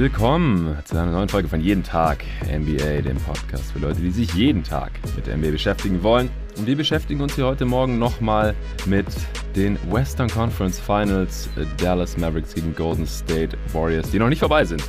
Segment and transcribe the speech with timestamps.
[0.00, 4.32] Willkommen zu einer neuen Folge von Jeden Tag NBA, dem Podcast für Leute, die sich
[4.32, 6.30] jeden Tag mit der NBA beschäftigen wollen.
[6.56, 8.54] Und wir beschäftigen uns hier heute Morgen nochmal
[8.86, 9.08] mit
[9.56, 14.84] den Western Conference Finals Dallas Mavericks gegen Golden State Warriors, die noch nicht vorbei sind.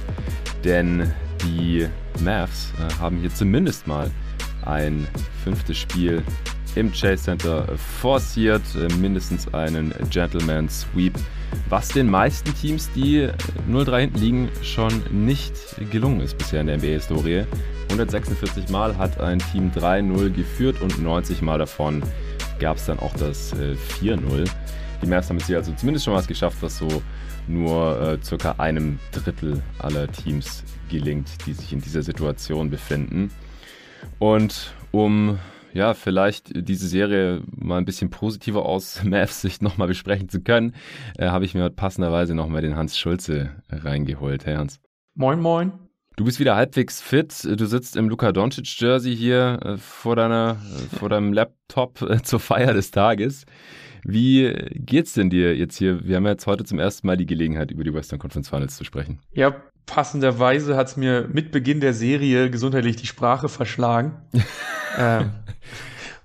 [0.64, 1.12] Denn
[1.44, 1.88] die
[2.24, 4.12] Mavs äh, haben hier zumindest mal
[4.64, 5.08] ein
[5.44, 6.22] fünftes Spiel
[6.76, 7.66] im Chase Center
[8.00, 11.16] forciert, äh, mindestens einen Gentleman Sweep,
[11.70, 13.30] was den meisten Teams, die
[13.70, 15.54] 0-3 hinten liegen, schon nicht
[15.92, 17.46] gelungen ist bisher in der NBA-Historie.
[17.90, 22.04] 146 Mal hat ein Team 3-0 geführt und 90 Mal davon
[22.60, 24.50] gab es dann auch das äh, 4-0.
[25.02, 27.02] Die Mavs haben hier also zumindest schon was geschafft, was so
[27.48, 33.32] nur äh, circa einem Drittel aller Teams gelingt, die sich in dieser Situation befinden.
[34.20, 35.40] Und um
[35.74, 40.74] ja, vielleicht diese Serie mal ein bisschen positiver aus Mavs Sicht nochmal besprechen zu können,
[41.18, 44.46] äh, habe ich mir passenderweise nochmal den Hans Schulze reingeholt.
[44.46, 44.80] Hey Hans.
[45.16, 45.72] Moin, moin.
[46.20, 47.46] Du bist wieder halbwegs fit.
[47.46, 52.22] Du sitzt im Luka Doncic Jersey hier äh, vor deiner, äh, vor deinem Laptop äh,
[52.22, 53.46] zur Feier des Tages.
[54.04, 56.08] Wie geht's denn dir jetzt hier?
[56.08, 58.84] Wir haben jetzt heute zum ersten Mal die Gelegenheit, über die Western Conference Finals zu
[58.84, 59.20] sprechen.
[59.34, 59.56] Ja,
[59.86, 64.14] passenderweise hat's mir mit Beginn der Serie gesundheitlich die Sprache verschlagen.
[64.98, 65.32] ähm,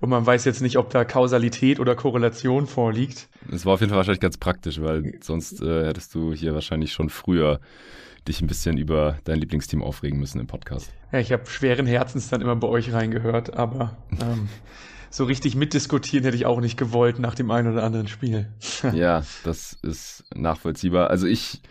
[0.01, 3.29] und man weiß jetzt nicht, ob da Kausalität oder Korrelation vorliegt.
[3.51, 6.93] Es war auf jeden Fall wahrscheinlich ganz praktisch, weil sonst äh, hättest du hier wahrscheinlich
[6.93, 7.61] schon früher
[8.29, 10.93] dich ein bisschen über dein Lieblingsteam aufregen müssen im Podcast.
[11.13, 14.49] Ja, ich habe schweren Herzens dann immer bei euch reingehört, aber ähm,
[15.15, 18.49] so richtig mitdiskutieren hätte ich auch nicht gewollt nach dem einen oder anderen Spiel.
[18.93, 21.09] ja, das ist nachvollziehbar.
[21.09, 21.63] Also ich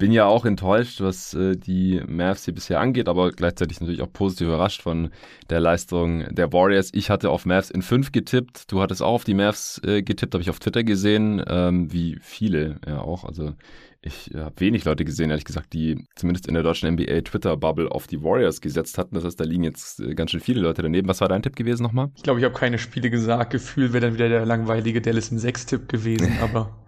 [0.00, 4.12] bin ja auch enttäuscht, was äh, die Mavs hier bisher angeht, aber gleichzeitig natürlich auch
[4.12, 5.10] positiv überrascht von
[5.50, 6.90] der Leistung der Warriors.
[6.94, 10.34] Ich hatte auf Mavs in 5 getippt, du hattest auch auf die Mavs äh, getippt,
[10.34, 13.24] habe ich auf Twitter gesehen, ähm, wie viele ja auch.
[13.24, 13.52] Also
[14.00, 18.06] ich habe wenig Leute gesehen, ehrlich gesagt, die zumindest in der deutschen NBA Twitter-Bubble auf
[18.06, 19.14] die Warriors gesetzt hatten.
[19.14, 21.08] Das heißt, da liegen jetzt äh, ganz schön viele Leute daneben.
[21.08, 22.10] Was war dein Tipp gewesen nochmal?
[22.16, 23.52] Ich glaube, ich habe keine Spiele gesagt.
[23.52, 26.86] Gefühl wäre dann wieder der langweilige Dallas in 6-Tipp gewesen, aber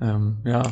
[0.00, 0.62] ähm, ja,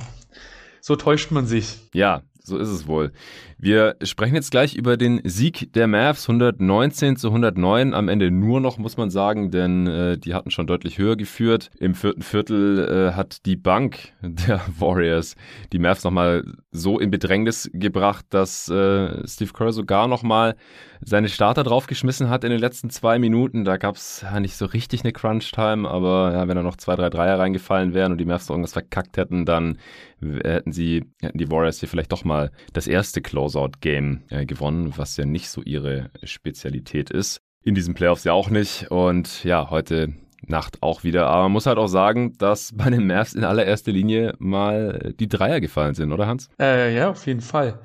[0.83, 1.79] so täuscht man sich.
[1.95, 3.13] Ja, so ist es wohl.
[3.57, 7.95] Wir sprechen jetzt gleich über den Sieg der Mavs 119 zu 109.
[7.95, 11.71] Am Ende nur noch, muss man sagen, denn äh, die hatten schon deutlich höher geführt.
[11.79, 15.37] Im vierten Viertel äh, hat die Bank der Warriors
[15.73, 20.57] die Mavs nochmal so in Bedrängnis gebracht, dass äh, Steve Kerr sogar nochmal
[21.05, 23.65] seine Starter draufgeschmissen hat in den letzten zwei Minuten.
[23.65, 26.97] Da gab es ja nicht so richtig eine Crunch-Time, aber ja, wenn da noch zwei,
[26.97, 29.79] drei Dreier reingefallen wären und die Mavs irgendwas verkackt hätten, dann
[30.23, 35.17] hätten sie, hätten die Warriors hier vielleicht doch mal das erste Closeout-Game äh, gewonnen, was
[35.17, 37.41] ja nicht so ihre Spezialität ist.
[37.65, 38.91] In diesen Playoffs ja auch nicht.
[38.91, 40.15] Und ja, heute
[40.47, 41.29] Nacht auch wieder.
[41.29, 45.29] Aber man muss halt auch sagen, dass bei den Mavs in allererster Linie mal die
[45.29, 46.49] Dreier gefallen sind, oder Hans?
[46.59, 47.81] Äh, ja, auf jeden Fall.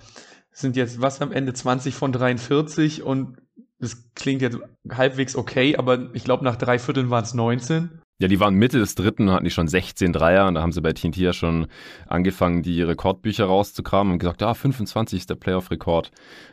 [0.52, 3.38] sind jetzt was am Ende 20 von 43 und
[3.80, 4.58] das klingt jetzt
[4.90, 8.02] halbwegs okay, aber ich glaube nach drei Vierteln waren es 19.
[8.20, 10.82] Ja, die waren Mitte des dritten, hatten die schon 16 Dreier und da haben sie
[10.82, 11.68] bei TNT ja schon
[12.08, 16.10] angefangen, die Rekordbücher rauszukramen und gesagt, ah, 25 ist der Playoff-Rekord.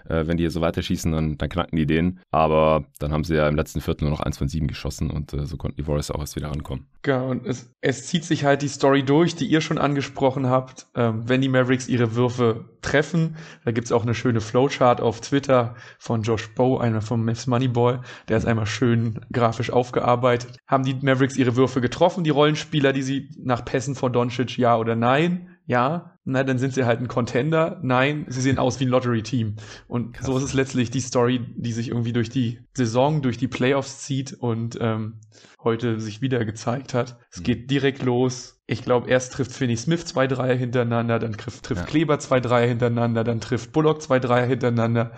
[0.06, 2.20] Äh, wenn die so weiterschießen, dann, dann knacken die den.
[2.30, 5.32] Aber dann haben sie ja im letzten Viertel nur noch eins von sieben geschossen und
[5.32, 6.86] äh, so konnten die Warriors auch erst wieder rankommen.
[7.06, 10.86] Ja, und es, es zieht sich halt die Story durch, die ihr schon angesprochen habt.
[10.94, 15.74] Ähm, wenn die Mavericks ihre Würfe treffen, da gibt's auch eine schöne Flowchart auf Twitter
[15.98, 20.58] von Josh Bow, einer vom Mavs Moneyball, der ist einmal schön grafisch aufgearbeitet.
[20.66, 24.76] Haben die Mavericks ihre Würfe getroffen, die Rollenspieler, die sie nach Pässen von Doncic, ja
[24.76, 25.53] oder nein?
[25.66, 27.78] Ja, na, dann sind sie halt ein Contender.
[27.82, 29.56] Nein, sie sehen aus wie ein Lottery-Team.
[29.88, 30.26] Und Krass.
[30.26, 34.00] so ist es letztlich die Story, die sich irgendwie durch die Saison, durch die Playoffs
[34.00, 35.20] zieht und ähm,
[35.62, 37.18] heute sich wieder gezeigt hat.
[37.30, 37.44] Es mhm.
[37.44, 38.60] geht direkt los.
[38.66, 41.86] Ich glaube, erst trifft Finney Smith zwei Dreier hintereinander, dann trifft, trifft ja.
[41.86, 45.12] Kleber zwei Dreier hintereinander, dann trifft Bullock zwei Dreier hintereinander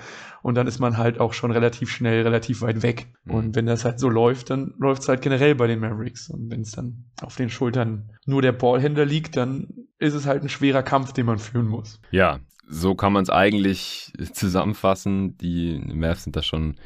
[0.47, 3.09] und dann ist man halt auch schon relativ schnell, relativ weit weg.
[3.25, 3.35] Mhm.
[3.35, 6.31] Und wenn das halt so läuft, dann läuft es halt generell bei den Mavericks.
[6.31, 9.67] Und wenn es dann auf den Schultern nur der Ballhändler liegt, dann
[9.99, 12.01] ist es halt ein schwerer Kampf, den man führen muss.
[12.13, 12.39] Ja,
[12.69, 15.37] so kann man es eigentlich zusammenfassen.
[15.39, 16.77] Die Mavs sind da schon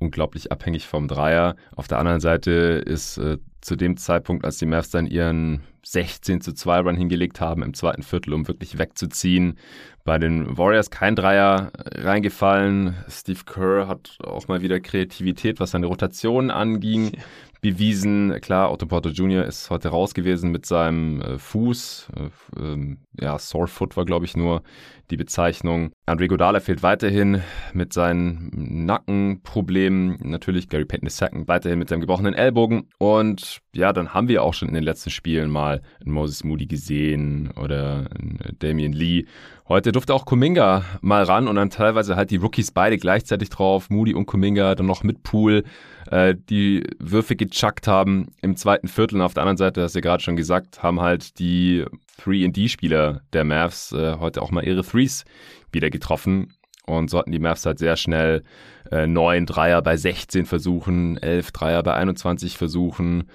[0.00, 1.54] unglaublich abhängig vom Dreier.
[1.76, 6.40] Auf der anderen Seite ist äh, zu dem Zeitpunkt, als die Mavs dann ihren 16
[6.40, 9.58] zu 2 Run hingelegt haben im zweiten Viertel, um wirklich wegzuziehen.
[10.04, 12.96] Bei den Warriors kein Dreier reingefallen.
[13.08, 17.12] Steve Kerr hat auch mal wieder Kreativität, was seine Rotation anging,
[17.60, 18.40] bewiesen.
[18.40, 19.44] Klar, Otto Porter Jr.
[19.44, 22.08] ist heute raus gewesen mit seinem äh, Fuß.
[22.16, 24.62] Äh, ähm, ja, Sore Foot war, glaube ich, nur
[25.10, 25.92] die Bezeichnung.
[26.06, 27.42] Andre Godala fehlt weiterhin
[27.72, 28.50] mit seinen
[28.86, 30.18] Nackenproblemen.
[30.22, 32.88] Natürlich Gary Payton II weiterhin mit seinem gebrochenen Ellbogen.
[32.98, 36.66] Und ja, dann haben wir auch schon in den letzten Spielen mal einen Moses Moody
[36.66, 39.26] gesehen oder einen Damian Lee.
[39.70, 43.88] Heute durfte auch Kuminga mal ran und dann teilweise halt die Rookies beide gleichzeitig drauf.
[43.88, 45.62] Moody und Kuminga, dann noch mit Pool,
[46.10, 49.14] äh, die Würfe gechuckt haben im zweiten Viertel.
[49.14, 51.84] Und auf der anderen Seite, hast du ja gerade schon gesagt, haben halt die
[52.20, 55.24] 3D-Spieler der Mavs äh, heute auch mal ihre Threes
[55.70, 56.52] wieder getroffen.
[56.86, 58.42] Und so hatten die Mavs halt sehr schnell
[58.90, 63.30] äh, neun Dreier bei 16 Versuchen, elf Dreier bei 21 Versuchen.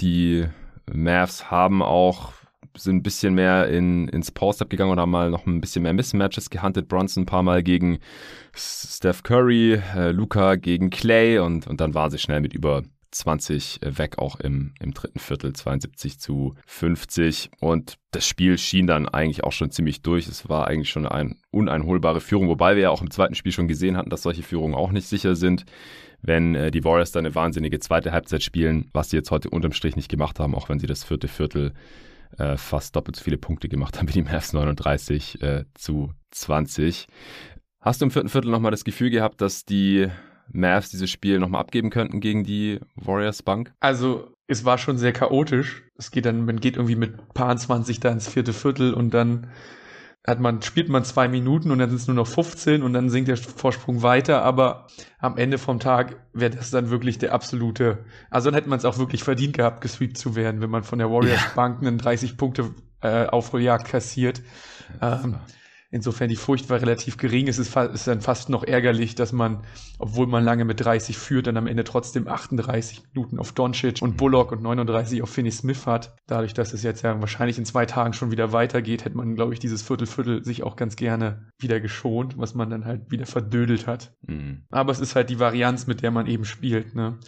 [0.00, 0.44] Die
[0.92, 2.34] Mavs haben auch
[2.76, 5.92] sind ein bisschen mehr in, ins Post-Up gegangen und haben mal noch ein bisschen mehr
[5.92, 6.88] Mismatches gehuntet.
[6.88, 7.98] Bronson ein paar Mal gegen
[8.54, 13.82] Steph Curry, äh, Luca gegen Clay und, und dann waren sie schnell mit über 20
[13.82, 17.50] äh, weg, auch im, im dritten Viertel, 72 zu 50.
[17.60, 20.28] Und das Spiel schien dann eigentlich auch schon ziemlich durch.
[20.28, 23.68] Es war eigentlich schon eine uneinholbare Führung, wobei wir ja auch im zweiten Spiel schon
[23.68, 25.64] gesehen hatten, dass solche Führungen auch nicht sicher sind.
[26.22, 29.72] Wenn äh, die Warriors dann eine wahnsinnige zweite Halbzeit spielen, was sie jetzt heute unterm
[29.72, 31.72] Strich nicht gemacht haben, auch wenn sie das vierte Viertel
[32.38, 37.06] äh, fast doppelt so viele Punkte gemacht haben wie die Mavs 39 äh, zu 20.
[37.80, 40.08] Hast du im vierten Viertel nochmal das Gefühl gehabt, dass die
[40.52, 43.72] Mavs dieses Spiel nochmal abgeben könnten gegen die Warriors Bank?
[43.80, 45.82] Also es war schon sehr chaotisch.
[45.96, 49.46] Es geht dann, man geht irgendwie mit paar 20 da ins vierte Viertel und dann
[50.26, 53.08] hat man, spielt man zwei Minuten und dann sind es nur noch 15 und dann
[53.08, 54.86] sinkt der Vorsprung weiter, aber
[55.18, 58.84] am Ende vom Tag wäre das dann wirklich der absolute, also dann hätte man es
[58.84, 61.40] auch wirklich verdient gehabt, gesweept zu werden, wenn man von der Warriors.
[61.54, 64.42] Bank einen 30 Punkte äh, Aufholjagd kassiert.
[65.00, 65.36] Ähm,
[65.92, 67.48] Insofern die Furcht war relativ gering.
[67.48, 69.64] Es ist, ist, dann fast noch ärgerlich, dass man,
[69.98, 74.16] obwohl man lange mit 30 führt, dann am Ende trotzdem 38 Minuten auf Doncic und
[74.16, 76.14] Bullock und 39 auf Finney Smith hat.
[76.28, 79.52] Dadurch, dass es jetzt ja wahrscheinlich in zwei Tagen schon wieder weitergeht, hätte man, glaube
[79.52, 83.88] ich, dieses Viertel-Viertel sich auch ganz gerne wieder geschont, was man dann halt wieder verdödelt
[83.88, 84.12] hat.
[84.26, 84.62] Mhm.
[84.70, 86.94] Aber es ist halt die Varianz, mit der man eben spielt.
[86.94, 87.18] Ne?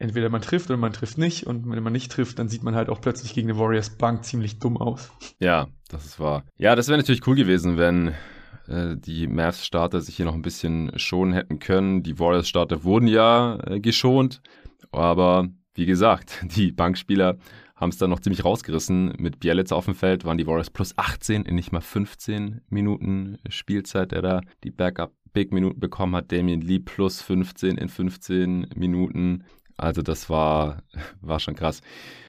[0.00, 1.46] Entweder man trifft oder man trifft nicht.
[1.46, 4.24] Und wenn man nicht trifft, dann sieht man halt auch plötzlich gegen eine Warriors Bank
[4.24, 5.12] ziemlich dumm aus.
[5.38, 6.44] Ja, das ist wahr.
[6.56, 8.08] Ja, das wäre natürlich cool gewesen, wenn
[8.66, 12.02] äh, die Mavs-Starter sich hier noch ein bisschen schonen hätten können.
[12.02, 14.40] Die Warriors-Starter wurden ja äh, geschont.
[14.90, 17.36] Aber wie gesagt, die Bankspieler
[17.76, 19.14] haben es dann noch ziemlich rausgerissen.
[19.18, 23.38] Mit Bielitz auf dem Feld waren die Warriors plus 18 in nicht mal 15 Minuten
[23.48, 26.32] Spielzeit, der da die Backup Big Minuten bekommen hat.
[26.32, 29.44] Damien Lee plus 15 in 15 Minuten.
[29.80, 30.82] Also das war,
[31.20, 31.80] war schon krass.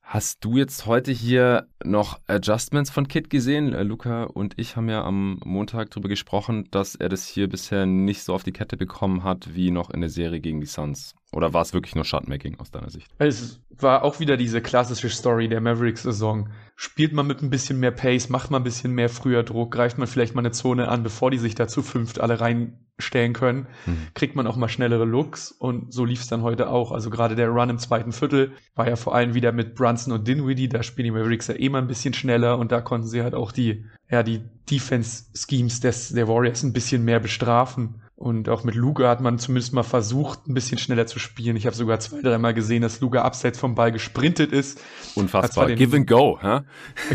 [0.02, 3.74] Hast du jetzt heute hier noch Adjustments von Kit gesehen?
[3.74, 7.86] Äh, Luca und ich haben ja am Montag darüber gesprochen, dass er das hier bisher
[7.86, 11.16] nicht so auf die Kette bekommen hat wie noch in der Serie gegen die Suns.
[11.34, 13.10] Oder war es wirklich nur Shotmaking aus deiner Sicht?
[13.18, 16.50] Es war auch wieder diese klassische Story der Mavericks-Saison.
[16.76, 19.98] Spielt man mit ein bisschen mehr Pace, macht man ein bisschen mehr früher Druck, greift
[19.98, 23.68] man vielleicht mal eine Zone an, bevor die sich da zu fünft alle reinstellen können,
[23.86, 24.08] mhm.
[24.14, 26.92] kriegt man auch mal schnellere Looks und so lief es dann heute auch.
[26.92, 30.28] Also gerade der Run im zweiten Viertel war ja vor allem wieder mit Brunson und
[30.28, 33.22] Dinwiddie, da spielen die Mavericks ja eh mal ein bisschen schneller und da konnten sie
[33.22, 38.02] halt auch die, ja, die Defense-Schemes des, der Warriors ein bisschen mehr bestrafen.
[38.22, 41.56] Und auch mit Luga hat man zumindest mal versucht, ein bisschen schneller zu spielen.
[41.56, 44.80] Ich habe sogar zwei, dreimal gesehen, dass Luga abseits vom Ball gesprintet ist.
[45.16, 45.72] Unfassbar.
[45.72, 46.60] Give and go, hä?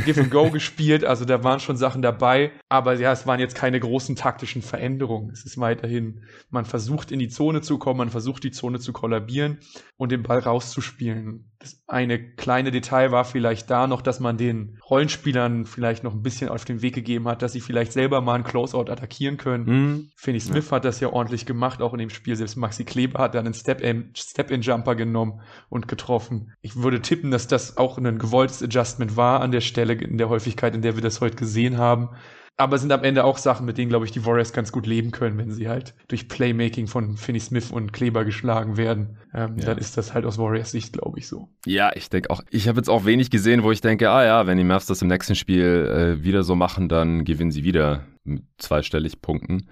[0.05, 1.05] Give and go gespielt.
[1.05, 2.51] Also da waren schon Sachen dabei.
[2.69, 5.31] Aber ja, es waren jetzt keine großen taktischen Veränderungen.
[5.31, 8.93] Es ist weiterhin, man versucht in die Zone zu kommen, man versucht die Zone zu
[8.93, 9.59] kollabieren
[9.97, 11.53] und den Ball rauszuspielen.
[11.87, 16.49] Eine kleine Detail war vielleicht da noch, dass man den Rollenspielern vielleicht noch ein bisschen
[16.49, 19.65] auf den Weg gegeben hat, dass sie vielleicht selber mal einen Closeout attackieren können.
[19.65, 20.11] Mhm.
[20.17, 20.77] Finney Smith ja.
[20.77, 22.37] hat das ja ordentlich gemacht, auch in dem Spiel.
[22.37, 26.53] Selbst Maxi Kleber hat dann einen Step-In-Jumper genommen und getroffen.
[26.61, 30.29] Ich würde tippen, dass das auch ein gewolltes Adjustment war an der Stelle, in der
[30.29, 32.11] Häufigkeit, in der wir das heute gesehen haben
[32.59, 35.11] aber sind am Ende auch Sachen, mit denen, glaube ich, die Warriors ganz gut leben
[35.11, 39.19] können, wenn sie halt durch Playmaking von Finney Smith und Kleber geschlagen werden.
[39.35, 39.67] Ähm, ja.
[39.67, 41.49] Dann ist das halt aus Warriors Sicht, glaube ich, so.
[41.67, 44.47] Ja, ich denke auch, ich habe jetzt auch wenig gesehen, wo ich denke, ah ja,
[44.47, 48.07] wenn die Mavs das im nächsten Spiel äh, wieder so machen, dann gewinnen sie wieder
[48.25, 49.69] mit zweistellig Punkten.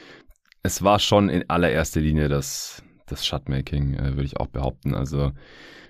[0.63, 2.83] Es war schon in allererster Linie das,
[3.15, 4.95] das Shotmaking, äh, würde ich auch behaupten.
[4.95, 5.33] Also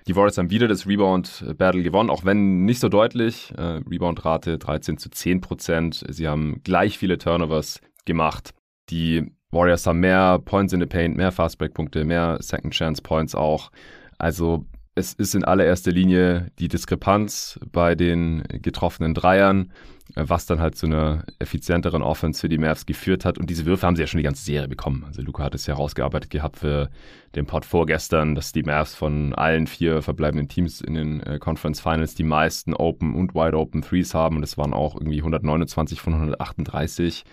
[0.07, 3.51] die Warriors haben wieder das Rebound-Battle gewonnen, auch wenn nicht so deutlich.
[3.57, 6.05] Äh, Rebound-Rate 13 zu 10 Prozent.
[6.09, 8.53] Sie haben gleich viele Turnovers gemacht.
[8.89, 13.71] Die Warriors haben mehr Points in the Paint, mehr Fastbreak-Punkte, mehr Second Chance Points auch.
[14.19, 19.71] Also es ist in allererster Linie die Diskrepanz bei den getroffenen Dreiern.
[20.15, 23.37] Was dann halt zu einer effizienteren Offense für die Mavs geführt hat.
[23.37, 25.03] Und diese Würfe haben sie ja schon die ganze Serie bekommen.
[25.05, 26.89] Also Luca hat es ja rausgearbeitet gehabt für
[27.35, 31.81] den Pod vorgestern, dass die Mavs von allen vier verbleibenden Teams in den äh, Conference
[31.81, 34.37] Finals die meisten Open und Wide Open Threes haben.
[34.37, 37.25] Und es waren auch irgendwie 129 von 138.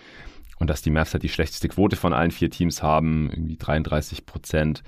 [0.59, 4.25] Und dass die Mavs halt die schlechteste Quote von allen vier Teams haben, irgendwie 33
[4.25, 4.83] Prozent.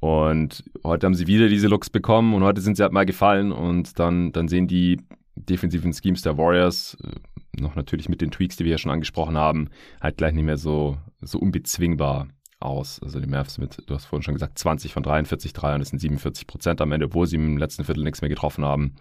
[0.00, 3.50] Und heute haben sie wieder diese Looks bekommen und heute sind sie halt mal gefallen
[3.50, 4.98] und dann, dann sehen die
[5.34, 7.10] defensiven Schemes der Warriors, äh,
[7.56, 10.58] noch natürlich mit den Tweaks, die wir ja schon angesprochen haben, halt gleich nicht mehr
[10.58, 12.28] so, so unbezwingbar
[12.60, 13.00] aus.
[13.02, 16.00] Also die Mavs mit, du hast vorhin schon gesagt, 20 von 43 Dreiern, das sind
[16.00, 18.96] 47 Prozent am Ende, obwohl sie im letzten Viertel nichts mehr getroffen haben.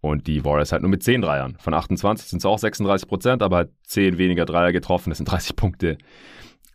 [0.00, 1.56] Und die Warriors halt nur mit 10 Dreiern.
[1.58, 5.30] Von 28 sind es auch 36 Prozent, aber halt 10 weniger Dreier getroffen, das sind
[5.30, 5.98] 30 Punkte.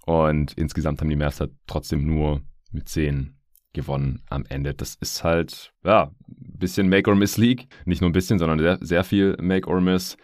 [0.06, 2.42] Und insgesamt haben die Mavs halt trotzdem nur
[2.72, 3.36] mit 10
[3.74, 4.74] gewonnen am Ende.
[4.74, 7.68] Das ist halt, ja, ein bisschen Make or Miss League.
[7.86, 10.18] Nicht nur ein bisschen, sondern sehr, sehr viel Make or Miss.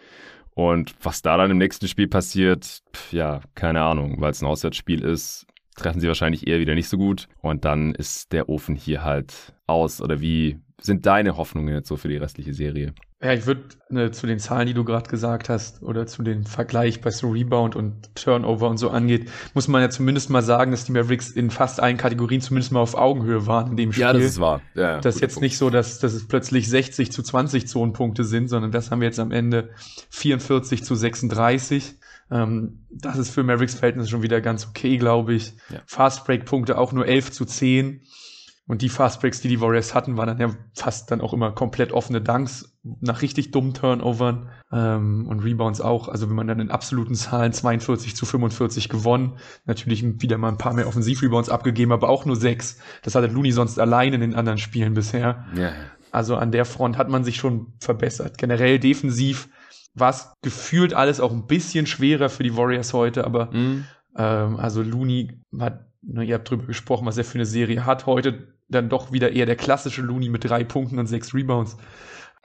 [0.58, 5.04] Und was da dann im nächsten Spiel passiert, ja, keine Ahnung, weil es ein Auswärtsspiel
[5.04, 5.46] ist,
[5.76, 7.28] treffen sie wahrscheinlich eher wieder nicht so gut.
[7.40, 10.02] Und dann ist der Ofen hier halt aus.
[10.02, 12.92] Oder wie sind deine Hoffnungen jetzt so für die restliche Serie?
[13.20, 16.44] Ja, ich würde ne, zu den Zahlen, die du gerade gesagt hast, oder zu dem
[16.44, 20.84] Vergleich, was Rebound und Turnover und so angeht, muss man ja zumindest mal sagen, dass
[20.84, 24.02] die Mavericks in fast allen Kategorien zumindest mal auf Augenhöhe waren in dem Spiel.
[24.02, 24.60] Ja, das ist wahr.
[24.74, 25.42] Ja, ja, das ist jetzt Punkt.
[25.42, 29.08] nicht so, dass, dass es plötzlich 60 zu 20 Zonenpunkte sind, sondern das haben wir
[29.08, 29.70] jetzt am Ende
[30.10, 31.96] 44 zu 36.
[32.30, 35.54] Ähm, das ist für Mavericks Verhältnisse schon wieder ganz okay, glaube ich.
[35.70, 35.80] Ja.
[35.86, 38.02] Fast Break Punkte auch nur 11 zu 10.
[38.68, 41.90] Und die Fastbreaks, die die Warriors hatten, waren dann ja fast dann auch immer komplett
[41.90, 46.08] offene Dunks nach richtig dummen Turnovern ähm, und Rebounds auch.
[46.08, 50.58] Also wenn man dann in absoluten Zahlen 42 zu 45 gewonnen, natürlich wieder mal ein
[50.58, 52.78] paar mehr Offensivrebounds abgegeben, aber auch nur sechs.
[53.02, 55.46] Das hatte Looney sonst allein in den anderen Spielen bisher.
[55.56, 55.72] Ja.
[56.10, 58.36] Also an der Front hat man sich schon verbessert.
[58.36, 59.48] Generell defensiv
[59.94, 63.84] war es gefühlt alles auch ein bisschen schwerer für die Warriors heute, aber mhm.
[64.14, 68.04] ähm, also Looney hat, ne, ihr habt drüber gesprochen, was er für eine Serie hat
[68.04, 71.76] heute dann doch wieder eher der klassische Looney mit drei Punkten und sechs Rebounds.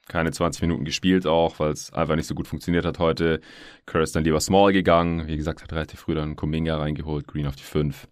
[0.08, 3.40] Keine 20 Minuten gespielt auch, weil es einfach nicht so gut funktioniert hat heute.
[3.86, 5.28] Kerr ist dann lieber Small gegangen.
[5.28, 8.08] Wie gesagt, hat relativ früh dann Kuminga reingeholt, Green auf die 5.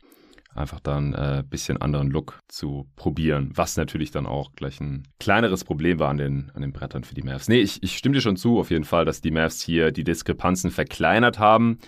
[0.54, 5.08] Einfach dann ein äh, bisschen anderen Look zu probieren, was natürlich dann auch gleich ein
[5.18, 7.48] kleineres Problem war an den, an den Brettern für die Mavs.
[7.48, 10.04] Nee, ich, ich stimme dir schon zu, auf jeden Fall, dass die Mavs hier die
[10.04, 11.80] Diskrepanzen verkleinert haben.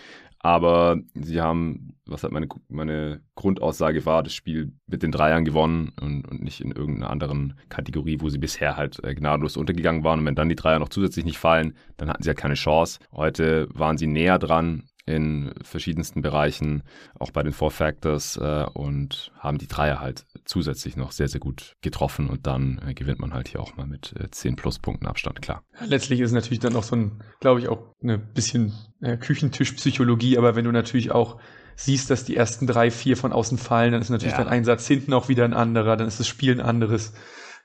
[0.44, 5.94] Aber sie haben, was halt meine, meine Grundaussage war, das Spiel mit den Dreiern gewonnen
[6.02, 10.20] und, und nicht in irgendeiner anderen Kategorie, wo sie bisher halt äh, gnadenlos untergegangen waren.
[10.20, 13.00] Und wenn dann die Dreier noch zusätzlich nicht fallen, dann hatten sie halt keine Chance.
[13.14, 16.84] Heute waren sie näher dran in verschiedensten Bereichen,
[17.20, 21.42] auch bei den Four Factors äh, und haben die Dreier halt zusätzlich noch sehr, sehr
[21.42, 25.08] gut getroffen und dann äh, gewinnt man halt hier auch mal mit äh, 10 Pluspunkten
[25.08, 25.64] Abstand, klar.
[25.86, 30.56] Letztlich ist natürlich dann auch so ein, glaube ich, auch eine bisschen äh, Küchentischpsychologie, aber
[30.56, 31.40] wenn du natürlich auch
[31.76, 34.44] siehst, dass die ersten drei, vier von außen fallen, dann ist natürlich ja.
[34.44, 37.14] dein Einsatz hinten auch wieder ein anderer, dann ist das Spiel ein anderes.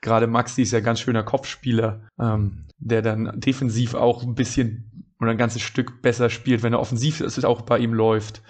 [0.01, 4.88] Gerade Maxi ist ja ein ganz schöner Kopfspieler, ähm, der dann defensiv auch ein bisschen
[5.19, 8.41] oder ein ganzes Stück besser spielt, wenn er offensiv ist, auch bei ihm läuft.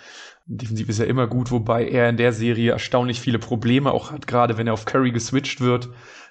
[0.45, 4.25] Defensiv ist er immer gut, wobei er in der Serie erstaunlich viele Probleme auch hat,
[4.25, 5.89] gerade wenn er auf Curry geswitcht wird.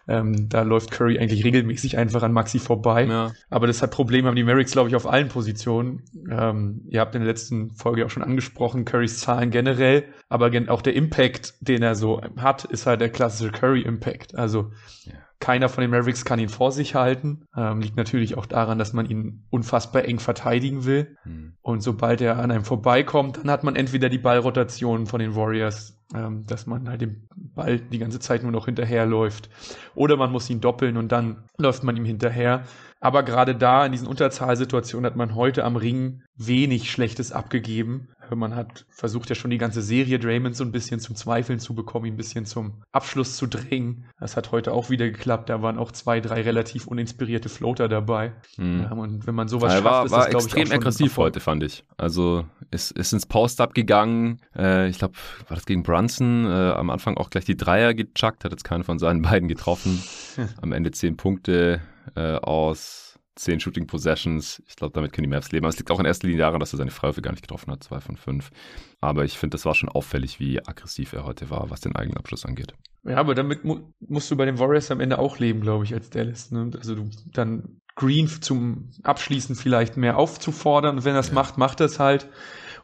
[0.08, 3.04] Ähm, da läuft Curry eigentlich regelmäßig einfach an Maxi vorbei.
[3.04, 3.32] Ja.
[3.50, 6.02] Aber das hat Probleme haben die Mavericks, glaube ich, auf allen Positionen.
[6.30, 10.82] Ähm, ihr habt in der letzten Folge auch schon angesprochen, Currys Zahlen generell, aber auch
[10.82, 14.34] der Impact, den er so hat, ist halt der klassische Curry-Impact.
[14.34, 14.72] Also
[15.04, 15.12] ja.
[15.40, 17.44] Keiner von den Mavericks kann ihn vor sich halten.
[17.56, 21.16] Ähm, liegt natürlich auch daran, dass man ihn unfassbar eng verteidigen will.
[21.22, 21.52] Hm.
[21.62, 25.96] Und sobald er an einem vorbeikommt, dann hat man entweder die Ballrotation von den Warriors,
[26.14, 29.48] ähm, dass man halt dem Ball die ganze Zeit nur noch hinterherläuft.
[29.94, 32.64] Oder man muss ihn doppeln und dann läuft man ihm hinterher.
[33.00, 38.08] Aber gerade da in diesen Unterzahlsituationen hat man heute am Ring wenig Schlechtes abgegeben.
[38.34, 41.74] Man hat versucht ja schon die ganze Serie Draymond so ein bisschen zum Zweifeln zu
[41.74, 44.06] bekommen, ihn ein bisschen zum Abschluss zu drängen.
[44.20, 45.48] Das hat heute auch wieder geklappt.
[45.48, 48.34] Da waren auch zwei, drei relativ uninspirierte Floater dabei.
[48.56, 48.82] Hm.
[48.82, 51.16] Ja, und wenn man sowas ja, schafft, war, ist war das, glaube ich, extrem aggressiv
[51.16, 51.84] heute, fand ich.
[51.96, 54.40] Also ist, ist ins Post-Up gegangen.
[54.54, 55.14] Äh, ich glaube,
[55.46, 56.44] war das gegen Brunson?
[56.46, 60.02] Äh, am Anfang auch gleich die Dreier gechuckt, hat jetzt keinen von seinen beiden getroffen.
[60.60, 61.80] Am Ende zehn Punkte
[62.14, 64.62] äh, aus zehn Shooting Possessions.
[64.66, 65.64] Ich glaube, damit können die Mavs leben.
[65.64, 67.70] Aber es liegt auch in erster Linie daran, dass er seine Freiwürfe gar nicht getroffen
[67.70, 68.50] hat, zwei von fünf.
[69.00, 72.18] Aber ich finde, das war schon auffällig, wie aggressiv er heute war, was den eigenen
[72.18, 72.74] Abschluss angeht.
[73.04, 75.94] Ja, aber damit mu musst du bei den Warriors am Ende auch leben, glaube ich,
[75.94, 76.50] als Dallas.
[76.50, 76.70] Ne?
[76.76, 80.98] Also du dann Green zum Abschließen vielleicht mehr aufzufordern.
[80.98, 81.34] Und wenn er es ja.
[81.34, 82.28] macht, macht er es halt.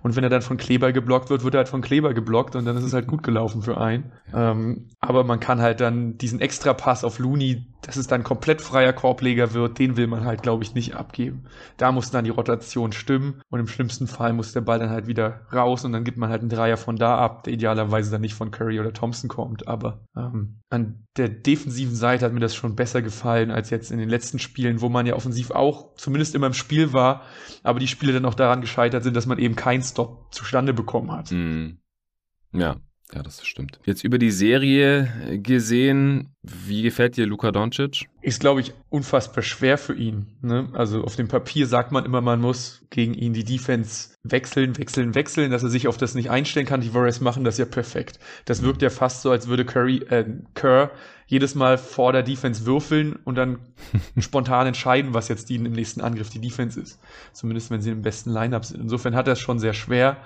[0.02, 2.66] Und wenn er dann von Kleber geblockt wird, wird er halt von Kleber geblockt und
[2.66, 4.12] dann ist es halt gut gelaufen für einen.
[4.32, 4.50] Ja.
[4.50, 8.92] Ähm, aber man kann halt dann diesen Extra-Pass auf Looney, dass es dann komplett freier
[8.92, 11.44] Korbleger wird, den will man halt, glaube ich, nicht abgeben.
[11.76, 15.06] Da muss dann die Rotation stimmen und im schlimmsten Fall muss der Ball dann halt
[15.06, 18.22] wieder raus und dann gibt man halt einen Dreier von da ab, der idealerweise dann
[18.22, 19.68] nicht von Curry oder Thompson kommt.
[19.68, 23.98] Aber ähm, an der defensiven Seite hat mir das schon besser gefallen als jetzt in
[23.98, 27.22] den letzten Spielen, wo man ja offensiv auch zumindest immer im Spiel war,
[27.62, 31.12] aber die Spiele dann auch daran gescheitert sind, dass man eben keinen Stop zustande bekommen
[31.12, 31.30] hat.
[31.30, 31.78] Mm.
[32.52, 32.76] Ja,
[33.14, 33.78] ja, das stimmt.
[33.84, 38.08] Jetzt über die Serie gesehen, wie gefällt dir Luka Doncic?
[38.22, 40.26] Ist, glaube ich, unfassbar schwer für ihn.
[40.42, 40.68] Ne?
[40.72, 45.14] Also auf dem Papier sagt man immer, man muss gegen ihn die Defense wechseln, wechseln,
[45.14, 46.80] wechseln, dass er sich auf das nicht einstellen kann.
[46.80, 48.18] Die Warriors machen das ja perfekt.
[48.46, 50.90] Das wirkt ja fast so, als würde Curry, äh, Kerr
[51.26, 53.58] jedes Mal vor der Defense würfeln und dann
[54.18, 56.98] spontan entscheiden, was jetzt die im nächsten Angriff die Defense ist.
[57.32, 58.80] Zumindest wenn sie im besten Lineup sind.
[58.80, 60.16] Insofern hat er es schon sehr schwer.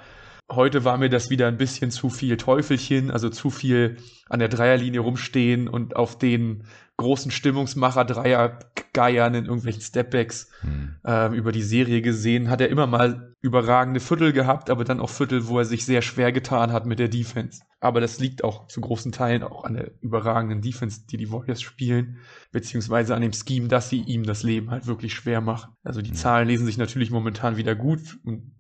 [0.51, 3.99] Heute war mir das wieder ein bisschen zu viel Teufelchen, also zu viel
[4.31, 6.65] an der Dreierlinie rumstehen und auf den
[6.97, 8.59] großen Stimmungsmacher Dreier
[8.93, 10.97] geiern in irgendwelchen Stepbacks hm.
[11.07, 12.51] äh, über die Serie gesehen.
[12.51, 16.03] Hat er immer mal überragende Viertel gehabt, aber dann auch Viertel, wo er sich sehr
[16.03, 17.63] schwer getan hat mit der Defense.
[17.79, 21.63] Aber das liegt auch zu großen Teilen auch an der überragenden Defense, die die Warriors
[21.63, 22.17] spielen,
[22.51, 25.75] beziehungsweise an dem Scheme, dass sie ihm das Leben halt wirklich schwer machen.
[25.85, 26.17] Also die hm.
[26.17, 28.55] Zahlen lesen sich natürlich momentan wieder gut und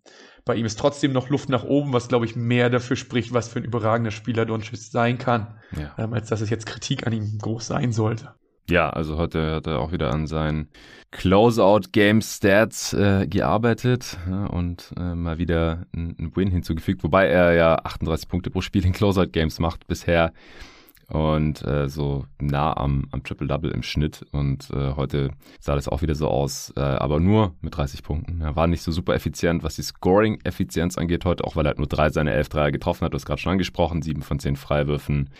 [0.49, 3.49] bei ihm ist trotzdem noch Luft nach oben, was glaube ich mehr dafür spricht, was
[3.49, 5.95] für ein überragender Spieler Doncic sein kann, ja.
[5.99, 8.35] ähm, als dass es jetzt Kritik an ihm groß sein sollte.
[8.71, 10.69] Ja, also heute hat er auch wieder an seinen
[11.11, 18.29] Closeout-Game-Stats äh, gearbeitet ja, und äh, mal wieder einen Win hinzugefügt, wobei er ja 38
[18.29, 20.33] Punkte pro Spiel in Closeout-Games macht bisher
[21.09, 24.25] und äh, so nah am, am Triple-Double im Schnitt.
[24.33, 28.41] Und äh, heute sah das auch wieder so aus, äh, aber nur mit 30 Punkten.
[28.41, 31.79] Er war nicht so super effizient, was die Scoring-Effizienz angeht heute, auch weil er halt
[31.79, 33.13] nur drei seine elf Dreier getroffen hat.
[33.13, 35.31] Du hast gerade schon angesprochen, sieben von zehn Freiwürfen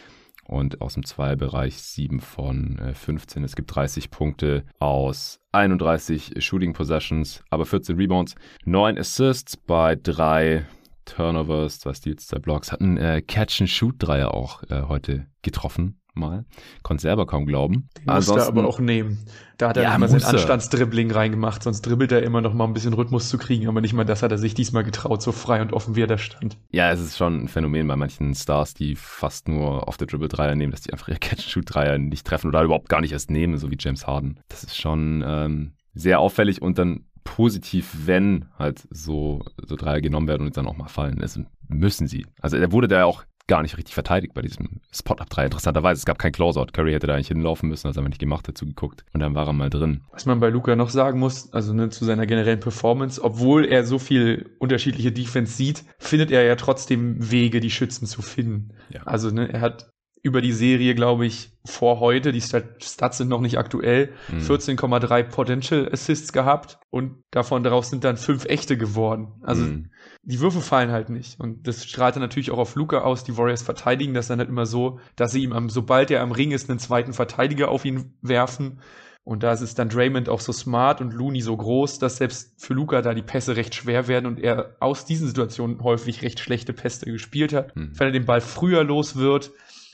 [0.49, 3.43] und aus dem Zweierbereich 7 von 15.
[3.43, 8.35] Äh, es gibt 30 Punkte aus 31 Shooting Possessions, aber 14 Rebounds,
[8.65, 10.65] 9 Assists bei drei
[11.09, 12.73] Turnovers, zwei Steals, zwei Blocks.
[12.73, 16.45] Hat einen äh, Catch-and-Shoot-Dreier auch äh, heute getroffen mal.
[16.83, 17.89] Konnte selber kaum glauben.
[17.97, 19.19] Den musste er aber auch nehmen.
[19.57, 22.75] Da hat er ja, immer sein Anstandsdribbling reingemacht, sonst dribbelt er immer noch mal ein
[22.75, 25.63] bisschen Rhythmus zu kriegen, aber nicht mal das hat er sich diesmal getraut, so frei
[25.63, 26.59] und offen wie er da stand.
[26.71, 30.55] Ja, es ist schon ein Phänomen bei manchen Stars, die fast nur auf der Dribble-Dreier
[30.55, 33.71] nehmen, dass die einfach ihre Catch-Shoot-Dreier nicht treffen oder überhaupt gar nicht erst nehmen, so
[33.71, 34.41] wie James Harden.
[34.49, 37.05] Das ist schon ähm, sehr auffällig und dann
[37.37, 41.19] positiv, wenn halt so, so Dreier genommen werden und dann auch mal fallen.
[41.19, 41.39] Das
[41.69, 42.27] müssen sie.
[42.41, 45.45] Also er wurde da auch gar nicht richtig verteidigt bei diesem Spot-Up-3.
[45.45, 46.67] Interessanterweise, es gab kein Closeout.
[46.73, 49.05] Curry hätte da eigentlich hinlaufen müssen, das hat er nicht gemacht, dazu geguckt.
[49.13, 50.03] Und dann war er mal drin.
[50.13, 53.85] Was man bei Luca noch sagen muss, also ne, zu seiner generellen Performance, obwohl er
[53.85, 58.75] so viel unterschiedliche Defense sieht, findet er ja trotzdem Wege, die Schützen zu finden.
[58.91, 59.03] Ja.
[59.05, 59.91] Also ne, er hat
[60.29, 64.39] über die Serie, glaube ich, vor heute, die Stats sind noch nicht aktuell, mhm.
[64.39, 69.33] 14,3 Potential Assists gehabt und davon daraus sind dann fünf echte geworden.
[69.43, 69.91] Also mhm.
[70.23, 71.41] die Würfe fallen halt nicht.
[71.41, 73.25] Und das strahlt dann natürlich auch auf Luca aus.
[73.25, 76.33] Die Warriors verteidigen das dann halt immer so, dass sie ihm, am, sobald er am
[76.33, 78.81] Ring ist, einen zweiten Verteidiger auf ihn werfen.
[79.29, 82.73] Und da ist dann Draymond auch so smart und Looney so groß, dass selbst für
[82.73, 86.73] Luca da die Pässe recht schwer werden und er aus diesen Situationen häufig recht schlechte
[86.73, 87.77] Pässe gespielt hat.
[87.77, 87.91] Mhm.
[87.93, 89.51] Wenn er den Ball früher los wird,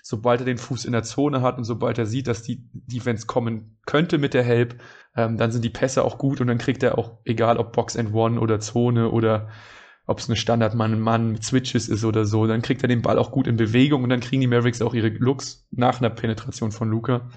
[0.06, 3.26] sobald er den Fuß in der Zone hat und sobald er sieht, dass die Defense
[3.26, 4.78] kommen könnte mit der Help,
[5.16, 7.96] ähm, dann sind die Pässe auch gut und dann kriegt er auch, egal ob Box
[7.96, 9.48] and One oder Zone oder
[10.06, 13.18] ob es eine Standard Mann-Mann mit Switches ist oder so, dann kriegt er den Ball
[13.18, 16.70] auch gut in Bewegung und dann kriegen die Mavericks auch ihre Looks nach einer Penetration
[16.70, 17.30] von Luca.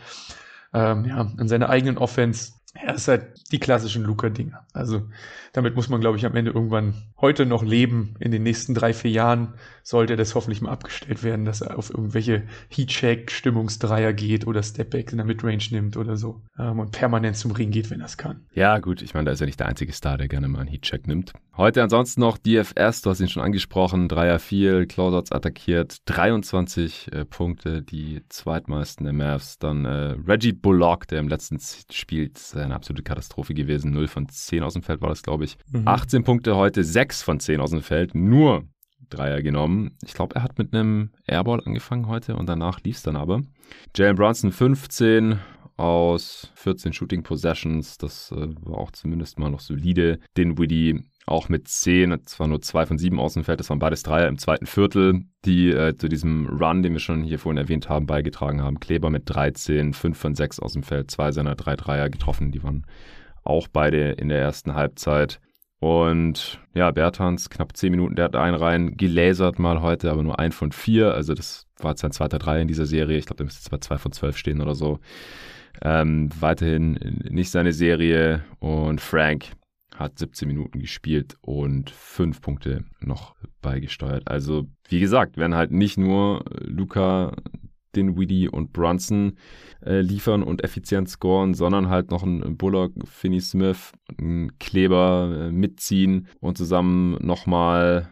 [0.73, 2.51] Ähm, ja, an seiner eigenen Offense
[2.83, 4.65] ja, das ist halt die klassischen Luca-Dinger.
[4.73, 5.09] Also
[5.57, 8.13] damit muss man, glaube ich, am Ende irgendwann heute noch leben.
[8.19, 11.89] In den nächsten drei, vier Jahren sollte das hoffentlich mal abgestellt werden, dass er auf
[11.89, 17.37] irgendwelche Heatcheck, Stimmungsdreier geht oder Stepback in der Midrange nimmt oder so ähm, und permanent
[17.37, 18.45] zum Ring geht, wenn er es kann.
[18.53, 19.01] Ja, gut.
[19.01, 21.33] Ich meine, da ist ja nicht der einzige Star, der gerne mal einen Heatcheck nimmt.
[21.55, 27.25] Heute ansonsten noch DFS, du hast ihn schon angesprochen, Dreier viel, Closeouts attackiert, 23 äh,
[27.25, 29.57] Punkte, die zweitmeisten der Mavs.
[29.57, 31.57] Dann äh, Reggie Bullock, der im letzten
[31.91, 35.46] Spiel eine absolute Katastrophe gewesen, 0 von 10 aus dem Feld war das, glaube ich.
[35.71, 35.87] Mhm.
[35.87, 38.63] 18 Punkte heute, 6 von 10 aus dem Feld, nur
[39.09, 39.97] Dreier genommen.
[40.03, 43.41] Ich glaube, er hat mit einem Airball angefangen heute und danach lief es dann aber.
[43.95, 45.39] Jalen Brunson 15
[45.77, 50.19] aus 14 Shooting Possessions, das äh, war auch zumindest mal noch solide.
[50.35, 54.27] Den Widdy auch mit 10, zwar nur 2 von 7 Außenfeld, das waren beides Dreier
[54.27, 58.07] im zweiten Viertel, die äh, zu diesem Run, den wir schon hier vorhin erwähnt haben,
[58.07, 58.79] beigetragen haben.
[58.79, 62.63] Kleber mit 13, 5 von 6 aus dem Feld, zwei seiner drei Dreier getroffen, die
[62.63, 62.85] waren
[63.47, 65.39] auch beide in der ersten Halbzeit.
[65.79, 70.39] Und ja, Bertans, knapp 10 Minuten, der hat einen rein gelasert mal heute, aber nur
[70.39, 71.13] ein von vier.
[71.13, 73.17] Also das war jetzt sein zweiter Dreier in dieser Serie.
[73.17, 74.99] Ich glaube, der müsste jetzt bei 2 von 12 stehen oder so.
[75.83, 76.93] ähm, weiterhin
[77.29, 79.51] nicht seine Serie und Frank
[79.95, 84.27] hat 17 Minuten gespielt und 5 Punkte noch beigesteuert.
[84.27, 87.33] Also, wie gesagt, werden halt nicht nur Luca,
[87.97, 89.33] Dinwiddie und Brunson
[89.85, 95.51] äh, liefern und effizient scoren, sondern halt noch ein Bullock, Finney Smith, ein Kleber äh,
[95.51, 98.09] mitziehen und zusammen nochmal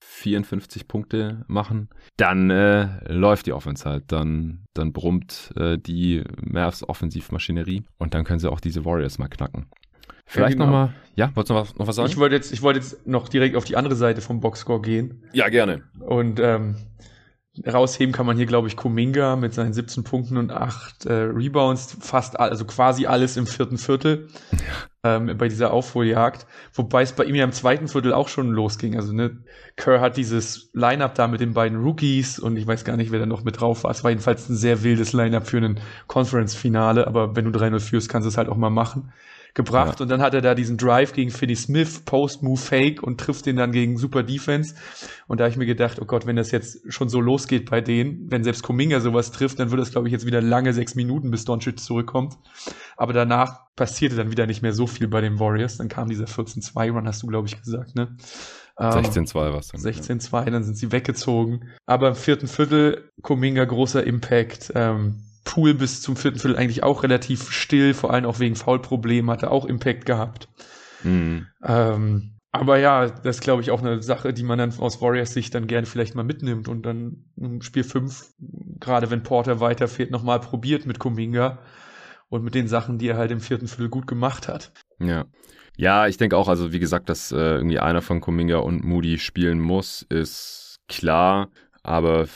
[0.00, 6.88] 54 Punkte machen, dann äh, läuft die Offense halt, dann, dann brummt äh, die Mavs
[6.88, 9.66] Offensivmaschinerie und dann können sie auch diese Warriors mal knacken.
[10.24, 10.66] Vielleicht ja, genau.
[10.66, 12.08] nochmal, ja, wolltest du noch was, noch was sagen?
[12.08, 15.22] Ich wollte jetzt, ich wollte jetzt noch direkt auf die andere Seite vom Boxscore gehen.
[15.32, 15.82] Ja, gerne.
[16.00, 16.76] Und ähm,
[17.64, 21.96] rausheben kann man hier, glaube ich, Kuminga mit seinen 17 Punkten und 8 äh, Rebounds,
[22.00, 25.16] fast, all, also quasi alles im vierten Viertel ja.
[25.16, 26.46] ähm, bei dieser Aufholjagd.
[26.74, 28.96] Wobei es bei ihm ja im zweiten Viertel auch schon losging.
[28.96, 29.38] Also ne,
[29.76, 33.20] Kerr hat dieses Lineup da mit den beiden Rookies und ich weiß gar nicht, wer
[33.20, 33.90] da noch mit drauf war.
[33.90, 38.08] Es war jedenfalls ein sehr wildes Lineup für ein Conference-Finale, aber wenn du 3-0 führst,
[38.08, 39.12] kannst du es halt auch mal machen
[39.56, 40.02] gebracht ja.
[40.04, 43.56] und dann hat er da diesen Drive gegen Finney Smith, Post-Move Fake und trifft den
[43.56, 44.74] dann gegen super Defense.
[45.26, 47.80] Und da habe ich mir gedacht, oh Gott, wenn das jetzt schon so losgeht bei
[47.80, 50.94] denen, wenn selbst Kuminga sowas trifft, dann wird es, glaube ich, jetzt wieder lange sechs
[50.94, 52.36] Minuten, bis Doncic zurückkommt.
[52.96, 55.78] Aber danach passierte dann wieder nicht mehr so viel bei den Warriors.
[55.78, 58.14] Dann kam dieser 14-2-Run, hast du, glaube ich, gesagt, ne?
[58.78, 59.80] 16-2 war es dann.
[59.80, 60.50] 16-2, ja.
[60.50, 61.70] dann sind sie weggezogen.
[61.86, 64.72] Aber im vierten Viertel, Kuminga großer Impact.
[64.74, 69.30] Ähm, Pool bis zum vierten Viertel eigentlich auch relativ still, vor allem auch wegen Foulproblemen,
[69.30, 70.48] hatte auch Impact gehabt.
[71.02, 71.46] Mhm.
[71.64, 75.32] Ähm, aber ja, das ist, glaube ich, auch eine Sache, die man dann aus Warriors
[75.32, 78.34] Sicht dann gerne vielleicht mal mitnimmt und dann im Spiel 5,
[78.80, 81.58] gerade wenn Porter weiterfährt, nochmal probiert mit Kuminga
[82.28, 84.72] und mit den Sachen, die er halt im vierten Viertel gut gemacht hat.
[84.98, 85.26] Ja.
[85.78, 89.18] Ja, ich denke auch, also wie gesagt, dass äh, irgendwie einer von Kuminga und Moody
[89.18, 91.50] spielen muss, ist klar.
[91.82, 92.26] Aber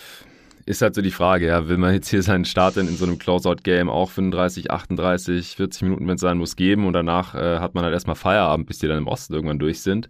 [0.67, 3.05] ist halt so die Frage, ja, will man jetzt hier seinen Start in, in so
[3.05, 6.87] einem Closeout-Game auch 35, 38, 40 Minuten, wenn es sein muss, geben?
[6.87, 9.81] Und danach äh, hat man halt erstmal Feierabend, bis die dann im Osten irgendwann durch
[9.81, 10.09] sind?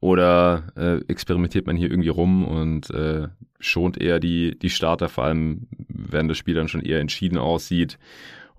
[0.00, 3.28] Oder äh, experimentiert man hier irgendwie rum und äh,
[3.58, 7.98] schont eher die, die Starter, vor allem wenn das Spiel dann schon eher entschieden aussieht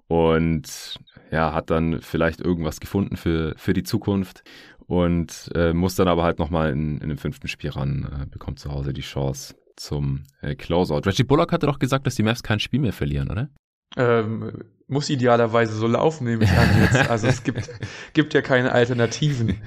[0.07, 0.99] und
[1.31, 4.43] ja, hat dann vielleicht irgendwas gefunden für, für die Zukunft
[4.87, 8.59] und äh, muss dann aber halt nochmal in, in dem fünften Spiel ran, äh, bekommt
[8.59, 11.01] zu Hause die Chance, zum äh, Closeout.
[11.05, 13.49] Reggie Bullock hatte doch gesagt, dass die Mavs kein Spiel mehr verlieren, oder?
[13.95, 17.09] Ähm, muss idealerweise so laufen, nehme ich an jetzt.
[17.09, 17.69] Also es gibt,
[18.13, 19.61] gibt ja keine Alternativen.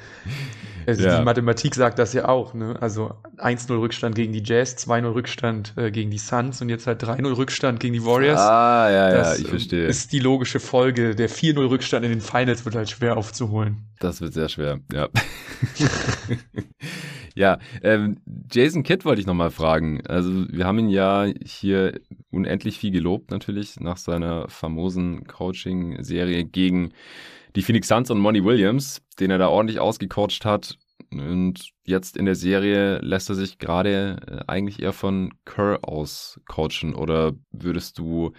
[0.87, 1.19] Also ja.
[1.19, 2.55] Die Mathematik sagt das ja auch.
[2.55, 2.77] Ne?
[2.81, 7.03] Also 1-0 Rückstand gegen die Jazz, 2-0 Rückstand äh, gegen die Suns und jetzt halt
[7.03, 8.41] 3-0 Rückstand gegen die Warriors.
[8.41, 9.87] Ah, ja, das ja, ich verstehe.
[9.87, 11.15] ist die logische Folge.
[11.15, 13.89] Der 4-0 Rückstand in den Finals wird halt schwer aufzuholen.
[13.99, 15.09] Das wird sehr schwer, ja.
[17.35, 18.19] Ja, ähm,
[18.51, 20.07] Jason Kidd wollte ich nochmal fragen.
[20.07, 26.93] Also wir haben ihn ja hier unendlich viel gelobt natürlich nach seiner famosen Coaching-Serie gegen
[27.57, 30.79] die Phoenix Suns und Monty Williams, den er da ordentlich ausgecoacht hat.
[31.11, 36.41] Und jetzt in der Serie lässt er sich gerade äh, eigentlich eher von Kerr aus
[36.49, 38.33] coachen oder würdest du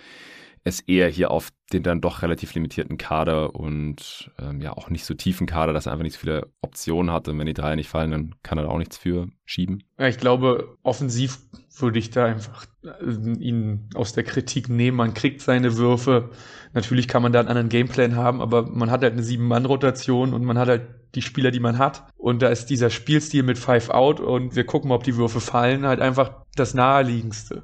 [0.64, 5.06] es eher hier auf den dann doch relativ limitierten Kader und ähm, ja auch nicht
[5.06, 7.28] so tiefen Kader, dass er einfach nicht so viele Optionen hat.
[7.28, 9.84] Und wenn die drei nicht fallen, dann kann er da auch nichts für schieben.
[9.98, 11.40] Ja, ich glaube, offensiv
[11.78, 14.98] würde ich da einfach äh, ihn aus der Kritik nehmen.
[14.98, 16.30] Man kriegt seine Würfe.
[16.74, 20.44] Natürlich kann man da einen anderen Gameplan haben, aber man hat halt eine Sieben-Mann-Rotation und
[20.44, 20.84] man hat halt
[21.16, 22.04] die Spieler, die man hat.
[22.18, 25.86] Und da ist dieser Spielstil mit Five Out und wir gucken, ob die Würfe fallen,
[25.86, 27.64] halt einfach das naheliegendste.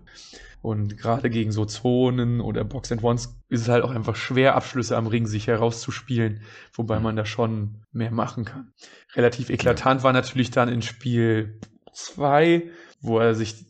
[0.62, 4.56] Und gerade gegen so Zonen oder Box and Ones ist es halt auch einfach schwer,
[4.56, 6.41] Abschlüsse am Ring sich herauszuspielen,
[6.74, 8.74] wobei man da schon mehr machen kann.
[9.15, 11.60] Relativ eklatant war natürlich dann in Spiel
[11.93, 12.63] 2,
[13.02, 13.65] wo er sich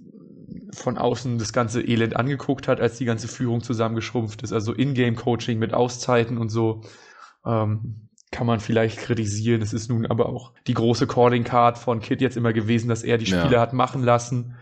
[0.73, 4.53] von außen das ganze Elend angeguckt hat, als die ganze Führung zusammengeschrumpft ist.
[4.53, 6.81] Also Ingame-Coaching mit Auszeiten und so
[7.45, 9.61] ähm, kann man vielleicht kritisieren.
[9.61, 13.17] Es ist nun aber auch die große Calling-Card von Kid jetzt immer gewesen, dass er
[13.17, 13.61] die Spieler ja.
[13.61, 14.55] hat machen lassen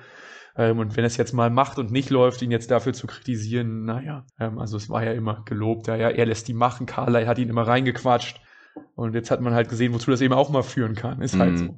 [0.57, 3.85] ähm, und wenn es jetzt mal macht und nicht läuft, ihn jetzt dafür zu kritisieren,
[3.85, 7.25] naja, ähm, also es war ja immer gelobt, ja, ja, er lässt die machen, Carly
[7.25, 8.41] hat ihn immer reingequatscht.
[8.95, 11.21] Und jetzt hat man halt gesehen, wozu das eben auch mal führen kann.
[11.21, 11.59] Ist halt mhm.
[11.59, 11.73] halt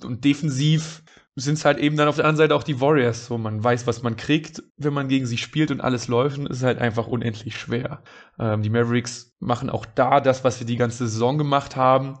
[0.00, 0.06] so.
[0.06, 1.02] Und defensiv
[1.36, 3.26] sind es halt eben dann auf der anderen Seite auch die Warriors.
[3.26, 6.46] So, man weiß, was man kriegt, wenn man gegen sie spielt und alles läuft und
[6.46, 8.02] ist halt einfach unendlich schwer.
[8.38, 12.18] Ähm, die Mavericks machen auch da das, was wir die ganze Saison gemacht haben.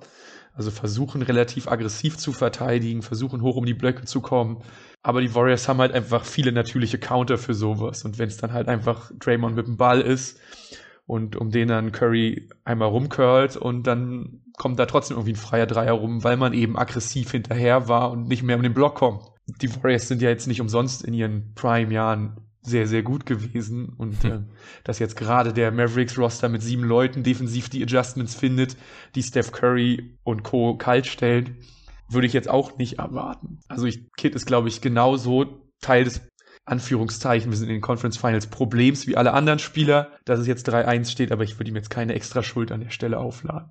[0.52, 4.62] Also versuchen relativ aggressiv zu verteidigen, versuchen hoch um die Blöcke zu kommen,
[5.02, 8.04] aber die Warriors haben halt einfach viele natürliche Counter für sowas.
[8.04, 10.38] Und wenn es dann halt einfach Draymond mit dem Ball ist
[11.06, 15.66] und um den dann Curry einmal rumcurlt und dann kommt da trotzdem irgendwie ein freier
[15.66, 19.24] Dreier rum, weil man eben aggressiv hinterher war und nicht mehr um den Block kommt.
[19.62, 23.94] Die Warriors sind ja jetzt nicht umsonst in ihren Prime-Jahren sehr, sehr gut gewesen.
[23.96, 24.40] Und äh,
[24.84, 28.76] dass jetzt gerade der Mavericks-Roster mit sieben Leuten defensiv die Adjustments findet,
[29.14, 30.76] die Steph Curry und Co.
[30.76, 31.56] kalt stellen,
[32.10, 33.60] würde ich jetzt auch nicht erwarten.
[33.68, 35.46] Also ich, Kid ist, glaube ich, genauso
[35.80, 36.20] Teil des
[36.64, 40.68] Anführungszeichen, wir sind in den Conference Finals Problems wie alle anderen Spieler, dass es jetzt
[40.68, 43.70] 3-1 steht, aber ich würde ihm jetzt keine extra Schuld an der Stelle aufladen.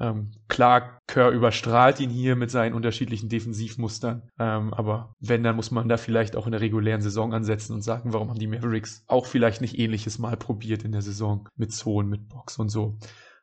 [0.00, 4.22] Ähm, klar, Kerr überstrahlt ihn hier mit seinen unterschiedlichen Defensivmustern.
[4.38, 7.82] Ähm, aber wenn, dann muss man da vielleicht auch in der regulären Saison ansetzen und
[7.82, 11.72] sagen, warum haben die Mavericks auch vielleicht nicht ähnliches mal probiert in der Saison mit
[11.72, 12.96] Zone, mit Box und so.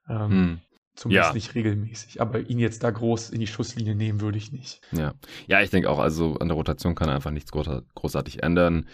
[0.10, 0.62] Ähm, hm.
[0.96, 1.34] Zumindest ja.
[1.34, 2.22] nicht regelmäßig.
[2.22, 4.82] Aber ihn jetzt da groß in die Schusslinie nehmen würde ich nicht.
[4.92, 5.14] Ja,
[5.48, 8.88] ja ich denke auch, also an der Rotation kann er einfach nichts großartig ändern.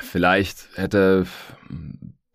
[0.00, 1.26] Vielleicht hätte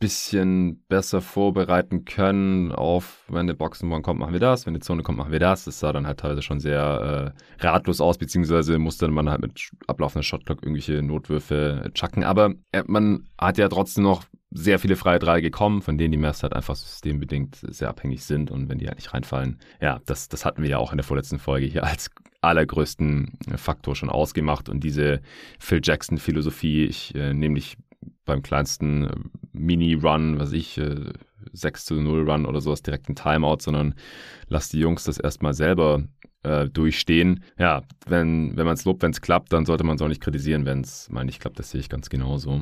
[0.02, 5.04] bisschen besser vorbereiten können auf, wenn der Boxenborn kommt, machen wir das, wenn die Zone
[5.04, 5.64] kommt, machen wir das.
[5.64, 9.72] Das sah dann halt teilweise schon sehr äh, ratlos aus, beziehungsweise musste man halt mit
[9.88, 12.26] ablaufender Shotclock irgendwelche Notwürfe chucken.
[12.26, 16.18] Aber äh, man hat ja trotzdem noch sehr viele freie Drei gekommen, von denen die
[16.18, 19.60] meist halt einfach systembedingt sehr abhängig sind und wenn die halt nicht reinfallen.
[19.80, 22.10] Ja, das, das hatten wir ja auch in der vorletzten Folge hier als
[22.42, 25.22] allergrößten Faktor schon ausgemacht und diese
[25.60, 27.60] Phil Jackson Philosophie, ich äh, nehme
[28.26, 29.16] beim kleinsten äh,
[29.54, 31.12] Mini-Run, was ich, äh,
[31.54, 33.96] 6 zu 0 Run oder sowas direkt ein Timeout, sondern
[34.48, 36.04] lass die Jungs das erstmal selber
[36.44, 37.44] äh, durchstehen.
[37.58, 40.22] Ja, wenn, wenn man es lobt, wenn es klappt, dann sollte man es auch nicht
[40.22, 41.60] kritisieren, wenn es mal nicht klappt.
[41.60, 42.62] Das sehe ich ganz genauso.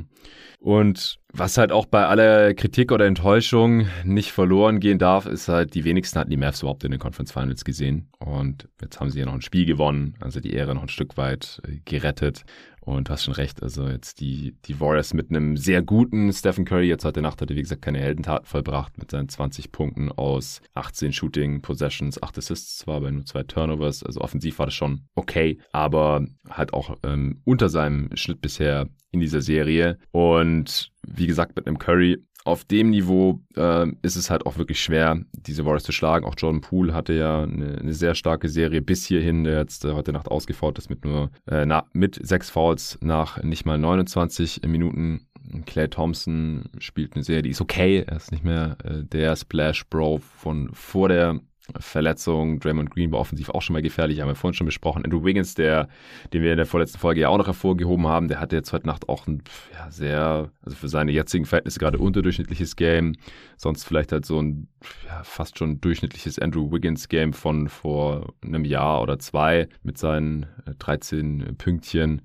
[0.59, 5.75] Und was halt auch bei aller Kritik oder Enttäuschung nicht verloren gehen darf, ist halt,
[5.75, 8.09] die wenigsten hatten die Mavs überhaupt in den Conference Finals gesehen.
[8.19, 11.17] Und jetzt haben sie ja noch ein Spiel gewonnen, also die Ehre noch ein Stück
[11.17, 12.43] weit äh, gerettet.
[12.81, 16.65] Und du hast schon recht, also jetzt die, die Warriors mit einem sehr guten Stephen
[16.65, 20.11] Curry, jetzt heute Nacht hat er, wie gesagt, keine Heldentaten vollbracht mit seinen 20 Punkten
[20.11, 24.03] aus 18 Shooting Possessions, 8 Assists zwar, aber nur zwei Turnovers.
[24.03, 29.19] Also offensiv war das schon okay, aber halt auch ähm, unter seinem Schnitt bisher in
[29.19, 29.97] dieser Serie.
[30.11, 34.81] Und wie gesagt, mit einem Curry auf dem Niveau äh, ist es halt auch wirklich
[34.81, 36.25] schwer, diese Warriors zu schlagen.
[36.25, 39.93] Auch Jordan Poole hatte ja eine, eine sehr starke Serie bis hierhin, der jetzt äh,
[39.93, 44.61] heute Nacht ausgefault ist mit nur äh, na, mit sechs Fouls nach nicht mal 29
[44.67, 45.25] Minuten.
[45.65, 48.03] Clay Thompson spielt eine Serie, die ist okay.
[48.05, 51.39] Er ist nicht mehr äh, der Splash Bro von vor der
[51.79, 52.59] Verletzung.
[52.59, 55.03] Draymond Green war offensiv auch schon mal gefährlich, haben wir vorhin schon besprochen.
[55.03, 55.87] Andrew Wiggins, der,
[56.33, 58.87] den wir in der vorletzten Folge ja auch noch hervorgehoben haben, der hatte jetzt heute
[58.87, 63.15] Nacht auch ein ja, sehr, also für seine jetzigen Verhältnisse gerade unterdurchschnittliches Game.
[63.57, 64.67] Sonst vielleicht halt so ein
[65.07, 70.45] ja, fast schon durchschnittliches Andrew Wiggins Game von vor einem Jahr oder zwei mit seinen
[70.79, 72.21] 13 äh, Pünktchen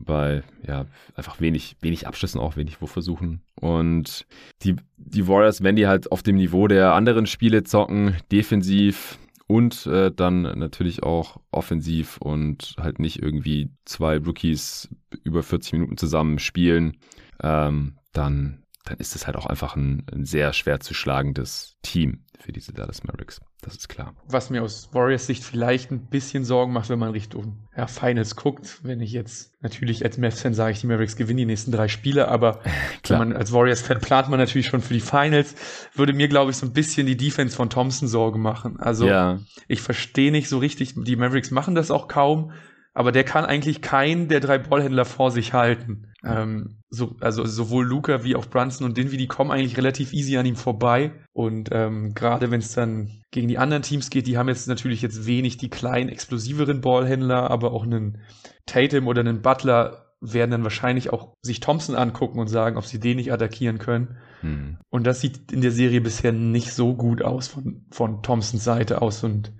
[0.00, 3.42] bei ja einfach wenig, wenig Abschlüssen auch, wenig Wurfversuchen.
[3.60, 4.26] Und
[4.62, 9.86] die, die Warriors, wenn die halt auf dem Niveau der anderen Spiele zocken, defensiv und
[9.86, 14.88] äh, dann natürlich auch offensiv und halt nicht irgendwie zwei Rookies
[15.24, 16.96] über 40 Minuten zusammen spielen,
[17.42, 22.24] ähm, dann, dann ist es halt auch einfach ein, ein sehr schwer zu schlagendes Team
[22.38, 23.40] für diese Dallas Mavericks.
[23.60, 24.14] Das ist klar.
[24.26, 28.36] Was mir aus Warriors Sicht vielleicht ein bisschen Sorgen macht, wenn man Richtung ja, Finals
[28.36, 28.78] guckt.
[28.82, 32.28] Wenn ich jetzt natürlich als Mavs-Fan sage, ich die Mavericks gewinnen die nächsten drei Spiele,
[32.28, 32.60] aber
[33.02, 33.18] klar.
[33.18, 35.54] man als Warriors-Fan plant man natürlich schon für die Finals,
[35.94, 38.78] würde mir, glaube ich, so ein bisschen die Defense von Thompson Sorge machen.
[38.78, 39.40] Also ja.
[39.66, 42.52] ich verstehe nicht so richtig, die Mavericks machen das auch kaum,
[42.98, 46.10] aber der kann eigentlich keinen der drei Ballhändler vor sich halten.
[46.24, 50.46] Ähm, so, also sowohl Luca wie auch Brunson und Dinwiddie kommen eigentlich relativ easy an
[50.46, 51.12] ihm vorbei.
[51.32, 55.00] Und ähm, gerade wenn es dann gegen die anderen Teams geht, die haben jetzt natürlich
[55.00, 58.18] jetzt wenig die kleinen, explosiveren Ballhändler, aber auch einen
[58.66, 62.98] Tatum oder einen Butler werden dann wahrscheinlich auch sich Thompson angucken und sagen, ob sie
[62.98, 64.16] den nicht attackieren können.
[64.40, 64.78] Hm.
[64.90, 69.02] Und das sieht in der Serie bisher nicht so gut aus von, von Thompsons Seite
[69.02, 69.52] aus und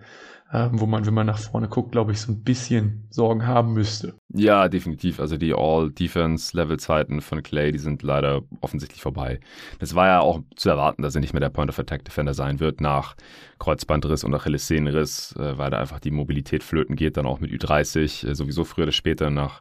[0.50, 4.14] wo man, wenn man nach vorne guckt, glaube ich, so ein bisschen Sorgen haben müsste.
[4.32, 5.20] Ja, definitiv.
[5.20, 9.40] Also die All-Defense-Level-Zeiten von Clay, die sind leider offensichtlich vorbei.
[9.78, 13.14] Das war ja auch zu erwarten, dass er nicht mehr der Point-of-Attack-Defender sein wird nach
[13.58, 18.28] Kreuzbandriss und Achillessehnenriss, äh, weil da einfach die Mobilität flöten geht, dann auch mit Ü30,
[18.28, 19.60] äh, sowieso früher oder später nach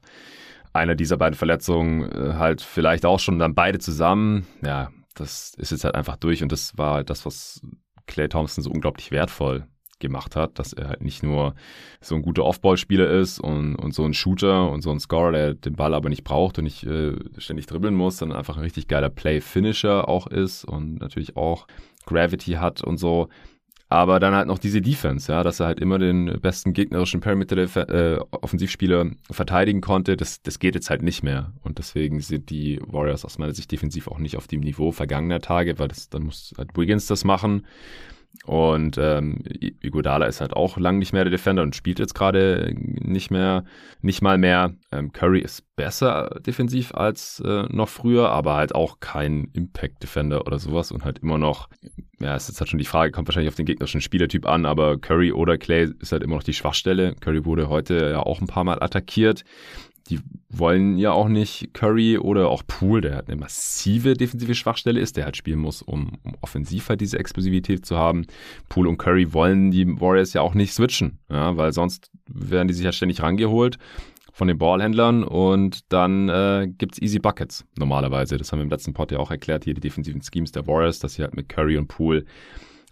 [0.71, 4.47] einer dieser beiden Verletzungen äh, halt vielleicht auch schon dann beide zusammen.
[4.63, 7.61] Ja, das ist jetzt halt einfach durch und das war halt das, was
[8.05, 9.65] Clay Thompson so unglaublich wertvoll
[9.99, 11.55] gemacht hat, dass er halt nicht nur
[12.01, 15.53] so ein guter Offball-Spieler ist und, und so ein Shooter und so ein Scorer, der
[15.53, 18.87] den Ball aber nicht braucht und nicht äh, ständig dribbeln muss, sondern einfach ein richtig
[18.87, 21.67] geiler Play-Finisher auch ist und natürlich auch
[22.05, 23.29] Gravity hat und so.
[23.89, 27.55] Aber dann halt noch diese Defense, ja, dass er halt immer den besten gegnerischen Perimeter
[27.57, 28.19] äh,
[29.31, 31.53] verteidigen konnte, das, das geht jetzt halt nicht mehr.
[31.63, 35.39] Und deswegen sind die Warriors aus meiner Sicht defensiv auch nicht auf dem Niveau vergangener
[35.39, 37.65] Tage, weil das, dann muss halt Wiggins das machen.
[38.45, 39.43] Und ähm,
[39.81, 43.65] Iguodala ist halt auch lang nicht mehr der Defender und spielt jetzt gerade nicht mehr,
[44.01, 44.73] nicht mal mehr.
[44.91, 50.59] Ähm, Curry ist besser defensiv als äh, noch früher, aber halt auch kein Impact-Defender oder
[50.59, 51.67] sowas und halt immer noch,
[52.19, 54.97] ja, ist jetzt halt schon die Frage, kommt wahrscheinlich auf den gegnerischen Spielertyp an, aber
[54.97, 57.15] Curry oder Clay ist halt immer noch die Schwachstelle.
[57.19, 59.43] Curry wurde heute ja auch ein paar Mal attackiert
[60.09, 64.99] die wollen ja auch nicht Curry oder auch Poole, der halt eine massive defensive Schwachstelle
[64.99, 68.25] ist, der halt spielen muss, um, um offensiv diese Explosivität zu haben.
[68.69, 72.73] Poole und Curry wollen die Warriors ja auch nicht switchen, ja, weil sonst werden die
[72.73, 73.77] sich ja ständig rangeholt
[74.31, 78.37] von den Ballhändlern und dann äh, gibt's easy Buckets normalerweise.
[78.37, 80.99] Das haben wir im letzten Pod ja auch erklärt, hier die defensiven Schemes der Warriors,
[80.99, 82.23] dass sie halt mit Curry und Poole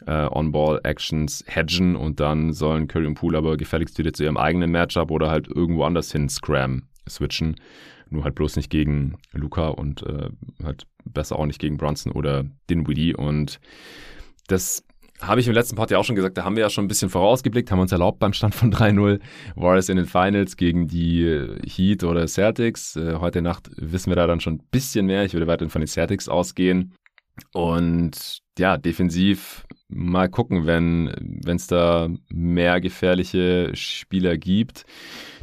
[0.07, 4.71] äh, On-Ball-Actions hedgen und dann sollen Curry und Poole aber gefälligst wieder zu ihrem eigenen
[4.71, 7.55] Matchup oder halt irgendwo anders hin scram switchen.
[8.09, 10.29] Nur halt bloß nicht gegen Luca und äh,
[10.63, 13.15] halt besser auch nicht gegen Bronson oder Dinwiddie.
[13.15, 13.59] Und
[14.47, 14.83] das
[15.21, 16.89] habe ich im letzten Part ja auch schon gesagt, da haben wir ja schon ein
[16.89, 19.19] bisschen vorausgeblickt, haben uns erlaubt beim Stand von 3-0
[19.55, 22.95] Warriors in den Finals gegen die Heat oder Celtics.
[22.95, 25.23] Äh, heute Nacht wissen wir da dann schon ein bisschen mehr.
[25.25, 26.93] Ich würde weiterhin von den Celtics ausgehen.
[27.53, 31.09] Und ja, defensiv mal gucken, wenn
[31.45, 34.85] es da mehr gefährliche Spieler gibt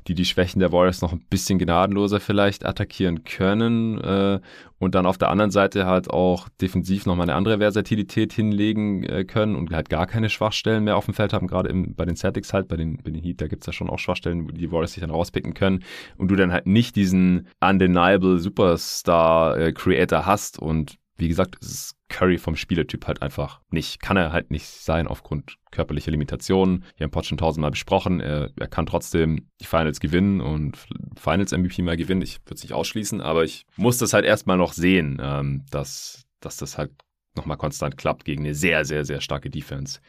[0.08, 4.40] die die Schwächen der Warriors noch ein bisschen gnadenloser vielleicht attackieren können äh,
[4.78, 9.24] und dann auf der anderen Seite halt auch defensiv nochmal eine andere Versatilität hinlegen äh,
[9.24, 12.52] können und halt gar keine Schwachstellen mehr auf dem Feld haben, gerade bei den Celtics
[12.52, 14.92] halt, bei den, bei den Heat, da gibt's ja schon auch Schwachstellen, wo die Warriors
[14.92, 15.84] sich dann rauspicken können
[16.16, 21.96] und du dann halt nicht diesen undeniable Superstar-Creator äh, hast und wie gesagt, es ist
[22.08, 24.02] Curry vom Spielertyp halt einfach nicht.
[24.02, 26.84] Kann er halt nicht sein aufgrund körperlicher Limitationen.
[26.96, 28.18] Wir haben Pod schon tausendmal besprochen.
[28.18, 30.76] Er, er kann trotzdem die Finals gewinnen und
[31.16, 32.22] Finals MVP mal gewinnen.
[32.22, 36.24] Ich würde es nicht ausschließen, aber ich muss das halt erstmal noch sehen, ähm, dass,
[36.40, 36.90] dass das halt
[37.36, 40.00] nochmal konstant klappt gegen eine sehr, sehr, sehr starke Defense.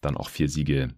[0.00, 0.90] Dann auch vier Siege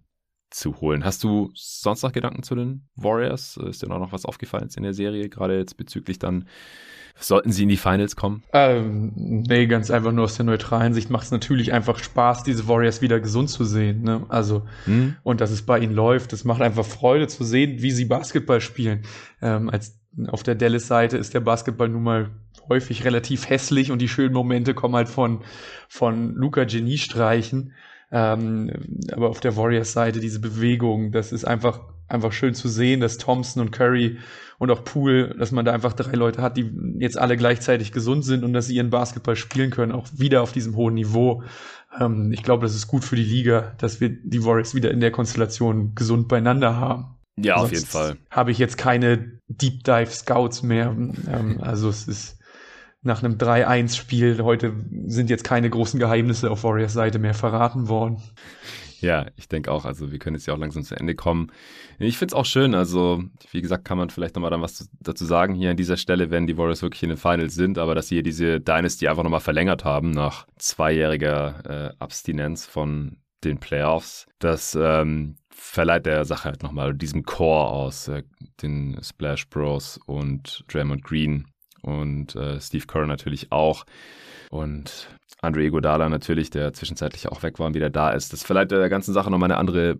[0.54, 1.04] zu holen.
[1.04, 3.56] Hast du sonst noch Gedanken zu den Warriors?
[3.56, 6.46] Ist dir noch was aufgefallen in der Serie, gerade jetzt bezüglich dann,
[7.16, 8.42] sollten sie in die Finals kommen?
[8.52, 12.68] Ähm, nee, ganz einfach nur aus der neutralen Sicht macht es natürlich einfach Spaß, diese
[12.68, 14.02] Warriors wieder gesund zu sehen.
[14.02, 14.24] Ne?
[14.28, 15.16] Also, hm.
[15.22, 18.60] und dass es bei ihnen läuft, das macht einfach Freude zu sehen, wie sie Basketball
[18.60, 19.02] spielen.
[19.42, 22.30] Ähm, als auf der Dallas-Seite ist der Basketball nun mal
[22.68, 25.42] häufig relativ hässlich und die schönen Momente kommen halt von,
[25.88, 27.72] von Luca Geniestreichen.
[28.16, 28.70] Ähm,
[29.10, 33.60] aber auf der Warriors-Seite diese Bewegung, das ist einfach, einfach schön zu sehen, dass Thompson
[33.60, 34.18] und Curry
[34.58, 38.24] und auch Poole, dass man da einfach drei Leute hat, die jetzt alle gleichzeitig gesund
[38.24, 41.42] sind und dass sie ihren Basketball spielen können, auch wieder auf diesem hohen Niveau.
[41.98, 45.00] Ähm, ich glaube, das ist gut für die Liga, dass wir die Warriors wieder in
[45.00, 47.16] der Konstellation gesund beieinander haben.
[47.36, 48.16] Ja, Sonst auf jeden Fall.
[48.30, 50.96] Habe ich jetzt keine Deep Dive Scouts mehr.
[50.96, 52.33] Ähm, also es ist
[53.04, 54.42] nach einem 3-1-Spiel.
[54.42, 54.72] Heute
[55.06, 58.22] sind jetzt keine großen Geheimnisse auf Warriors Seite mehr verraten worden.
[59.00, 59.84] Ja, ich denke auch.
[59.84, 61.52] Also wir können jetzt ja auch langsam zu Ende kommen.
[61.98, 62.74] Ich finde es auch schön.
[62.74, 66.30] Also wie gesagt, kann man vielleicht nochmal dann was dazu sagen hier an dieser Stelle,
[66.30, 69.22] wenn die Warriors wirklich in den Finals sind, aber dass sie hier diese Dynasty einfach
[69.22, 74.26] nochmal verlängert haben nach zweijähriger äh, Abstinenz von den Playoffs.
[74.38, 78.22] Das ähm, verleiht der Sache halt nochmal diesem Core aus äh,
[78.62, 81.46] den Splash Bros und Draymond Green
[81.84, 83.84] und äh, Steve Kerr natürlich auch.
[84.50, 85.08] Und
[85.40, 88.32] Andre Iguodala natürlich, der zwischenzeitlich auch weg war und wieder da ist.
[88.32, 89.98] Das verleiht der ganzen Sache nochmal eine andere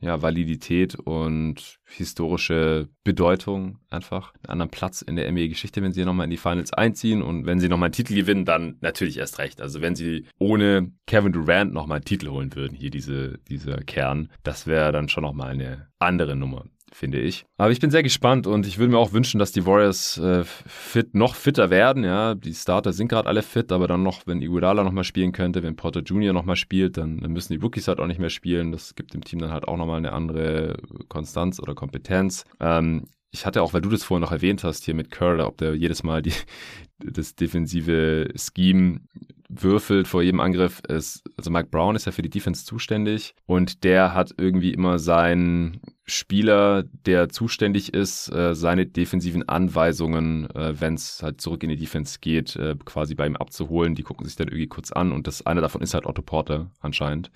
[0.00, 4.34] ja, Validität und historische Bedeutung einfach.
[4.42, 7.58] Einen anderen Platz in der NBA-Geschichte, wenn sie nochmal in die Finals einziehen und wenn
[7.58, 9.62] sie nochmal einen Titel gewinnen, dann natürlich erst recht.
[9.62, 14.30] Also wenn sie ohne Kevin Durant nochmal einen Titel holen würden, hier diese, dieser Kern,
[14.42, 17.44] das wäre dann schon nochmal eine andere Nummer finde ich.
[17.56, 20.44] Aber ich bin sehr gespannt und ich würde mir auch wünschen, dass die Warriors äh,
[20.44, 22.04] fit, noch fitter werden.
[22.04, 25.64] Ja, die Starter sind gerade alle fit, aber dann noch, wenn Iguodala nochmal spielen könnte,
[25.64, 26.32] wenn Porter Jr.
[26.32, 28.70] nochmal spielt, dann, dann, müssen die Rookies halt auch nicht mehr spielen.
[28.70, 30.76] Das gibt dem Team dann halt auch nochmal eine andere
[31.08, 32.44] Konstanz oder Kompetenz.
[32.60, 35.58] Ähm, ich hatte auch, weil du das vorhin noch erwähnt hast, hier mit Curler, ob
[35.58, 36.32] der jedes Mal die,
[36.98, 39.00] das defensive Scheme
[39.48, 40.80] würfelt vor jedem Angriff.
[40.88, 44.98] Ist, also Mike Brown ist ja für die Defense zuständig und der hat irgendwie immer
[44.98, 51.70] seinen Spieler, der zuständig ist, äh, seine defensiven Anweisungen, äh, wenn es halt zurück in
[51.70, 53.94] die Defense geht, äh, quasi bei ihm abzuholen.
[53.94, 56.70] Die gucken sich dann irgendwie kurz an und das eine davon ist halt Otto Porter
[56.80, 57.30] anscheinend.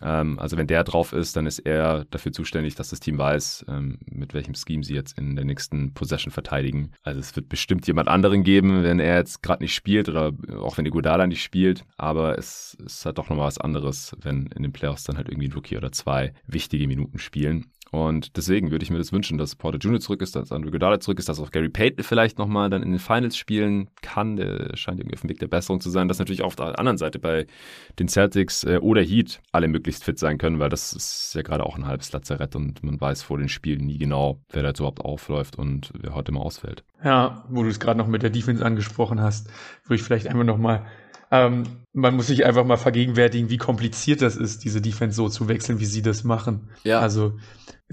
[0.00, 3.66] Ähm, also wenn der drauf ist, dann ist er dafür zuständig, dass das Team weiß,
[3.68, 6.92] ähm, mit welchem Scheme sie jetzt in der nächsten Possession verteidigen.
[7.02, 10.78] Also es wird bestimmt jemand anderen geben, wenn er jetzt gerade nicht spielt oder auch
[10.78, 11.53] wenn Iguodala nicht spielt,
[11.96, 15.48] aber es ist halt doch nochmal was anderes, wenn in den Playoffs dann halt irgendwie
[15.48, 17.66] ein Rookie oder zwei wichtige Minuten spielen.
[17.94, 20.00] Und deswegen würde ich mir das wünschen, dass Porter Jr.
[20.00, 22.90] zurück ist, dass Andrew Godala zurück ist, dass auch Gary Payton vielleicht nochmal dann in
[22.90, 24.34] den Finals spielen kann.
[24.34, 26.08] Der scheint irgendwie auf dem Weg der Besserung zu sein.
[26.08, 27.46] Dass natürlich auf der anderen Seite bei
[28.00, 31.64] den Celtics äh, oder Heat alle möglichst fit sein können, weil das ist ja gerade
[31.64, 34.80] auch ein halbes Lazarett und man weiß vor den Spielen nie genau, wer da jetzt
[34.80, 36.82] überhaupt aufläuft und wer heute mal ausfällt.
[37.04, 39.48] Ja, wo du es gerade noch mit der Defense angesprochen hast,
[39.84, 40.84] würde ich vielleicht einmal nochmal
[41.34, 45.48] ähm, man muss sich einfach mal vergegenwärtigen, wie kompliziert das ist, diese Defense so zu
[45.48, 46.68] wechseln, wie sie das machen.
[46.84, 47.00] Ja.
[47.00, 47.34] Also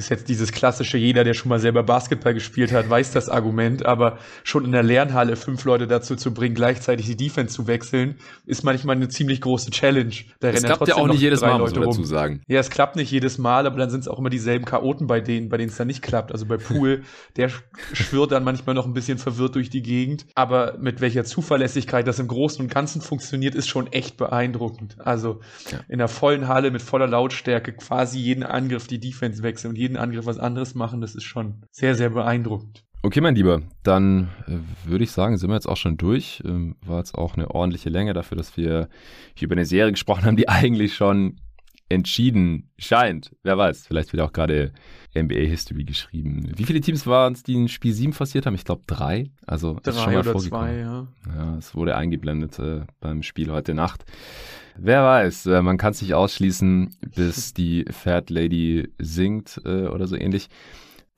[0.01, 3.85] ist jetzt dieses klassische, jeder, der schon mal selber Basketball gespielt hat, weiß das Argument,
[3.85, 8.15] aber schon in der Lernhalle fünf Leute dazu zu bringen, gleichzeitig die Defense zu wechseln,
[8.45, 10.13] ist manchmal eine ziemlich große Challenge.
[10.39, 12.41] Da es klappt ja auch nicht jedes Mal, Leute muss man dazu sagen.
[12.47, 15.21] Ja, es klappt nicht jedes Mal, aber dann sind es auch immer dieselben Chaoten bei
[15.21, 16.31] denen, bei denen es dann nicht klappt.
[16.31, 17.03] Also bei Pool,
[17.37, 17.49] der
[17.93, 22.19] schwirrt dann manchmal noch ein bisschen verwirrt durch die Gegend, aber mit welcher Zuverlässigkeit das
[22.19, 24.95] im Großen und Ganzen funktioniert, ist schon echt beeindruckend.
[24.99, 25.41] Also
[25.71, 25.79] ja.
[25.87, 29.90] in der vollen Halle mit voller Lautstärke quasi jeden Angriff die Defense wechseln und jeden
[29.97, 32.83] Angriff was anderes machen, das ist schon sehr, sehr beeindruckend.
[33.03, 36.43] Okay, mein Lieber, dann äh, würde ich sagen, sind wir jetzt auch schon durch.
[36.45, 38.89] Ähm, war jetzt auch eine ordentliche Länge dafür, dass wir
[39.33, 41.37] hier über eine Serie gesprochen haben, die eigentlich schon
[41.89, 43.31] entschieden scheint.
[43.43, 44.71] Wer weiß, vielleicht wird auch gerade
[45.15, 46.51] NBA History geschrieben.
[46.55, 48.55] Wie viele Teams waren es, die in Spiel 7 passiert haben?
[48.55, 49.31] Ich glaube drei.
[49.45, 51.07] Also drei oder zwei, ja.
[51.35, 54.05] Ja, es wurde eingeblendet äh, beim Spiel heute Nacht.
[54.77, 60.07] Wer weiß, äh, man kann es nicht ausschließen, bis die Fat Lady singt äh, oder
[60.07, 60.47] so ähnlich.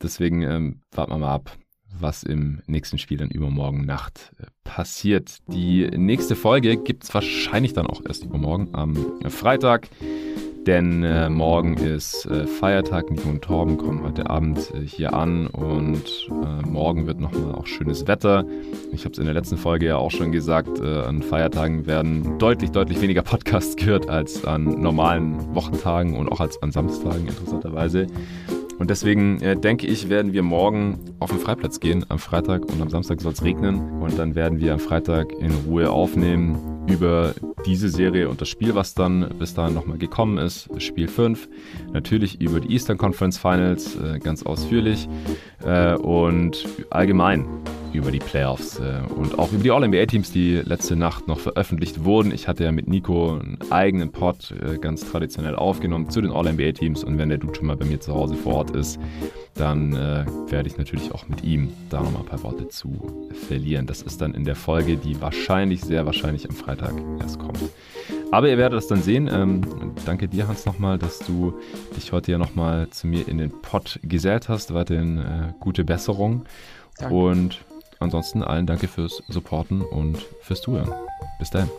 [0.01, 1.57] Deswegen ähm, warten wir mal ab,
[1.97, 5.37] was im nächsten Spiel dann übermorgen Nacht äh, passiert.
[5.47, 8.95] Die nächste Folge gibt es wahrscheinlich dann auch erst übermorgen am
[9.29, 9.89] Freitag.
[10.65, 13.11] Denn äh, morgen ist äh, Feiertag.
[13.11, 17.67] Nico und Torben kommen heute Abend äh, hier an und äh, morgen wird nochmal auch
[17.67, 18.45] schönes Wetter.
[18.93, 22.39] Ich habe es in der letzten Folge ja auch schon gesagt, äh, an Feiertagen werden
[22.39, 28.07] deutlich, deutlich weniger Podcasts gehört als an normalen Wochentagen und auch als an Samstagen interessanterweise.
[28.79, 32.81] Und deswegen äh, denke ich, werden wir morgen auf den Freiplatz gehen am Freitag und
[32.81, 34.01] am Samstag soll es regnen.
[34.01, 37.33] Und dann werden wir am Freitag in Ruhe aufnehmen über
[37.65, 41.47] diese Serie und das Spiel, was dann bis dahin nochmal gekommen ist, Spiel 5.
[41.91, 45.07] Natürlich über die Eastern Conference Finals äh, ganz ausführlich
[45.65, 47.45] äh, und allgemein
[47.93, 52.31] über die Playoffs äh, und auch über die All-NBA-Teams, die letzte Nacht noch veröffentlicht wurden.
[52.31, 57.03] Ich hatte ja mit Nico einen eigenen Pod äh, ganz traditionell aufgenommen zu den All-NBA-Teams
[57.03, 58.99] und wenn der Dude schon mal bei mir zu Hause vor Ort ist,
[59.53, 63.85] dann äh, werde ich natürlich auch mit ihm da nochmal ein paar Worte zu verlieren.
[63.85, 67.59] Das ist dann in der Folge, die wahrscheinlich, sehr wahrscheinlich am Freitag erst kommt.
[68.31, 69.29] Aber ihr werdet das dann sehen.
[69.31, 69.61] Ähm,
[70.05, 71.53] danke dir, Hans, nochmal, dass du
[71.95, 74.73] dich heute ja nochmal zu mir in den Pod gesellt hast.
[74.73, 76.45] Weiterhin äh, gute Besserung.
[76.97, 77.15] Danke.
[77.15, 77.65] Und
[77.99, 80.91] ansonsten allen danke fürs Supporten und fürs Zuhören.
[81.39, 81.69] Bis dahin.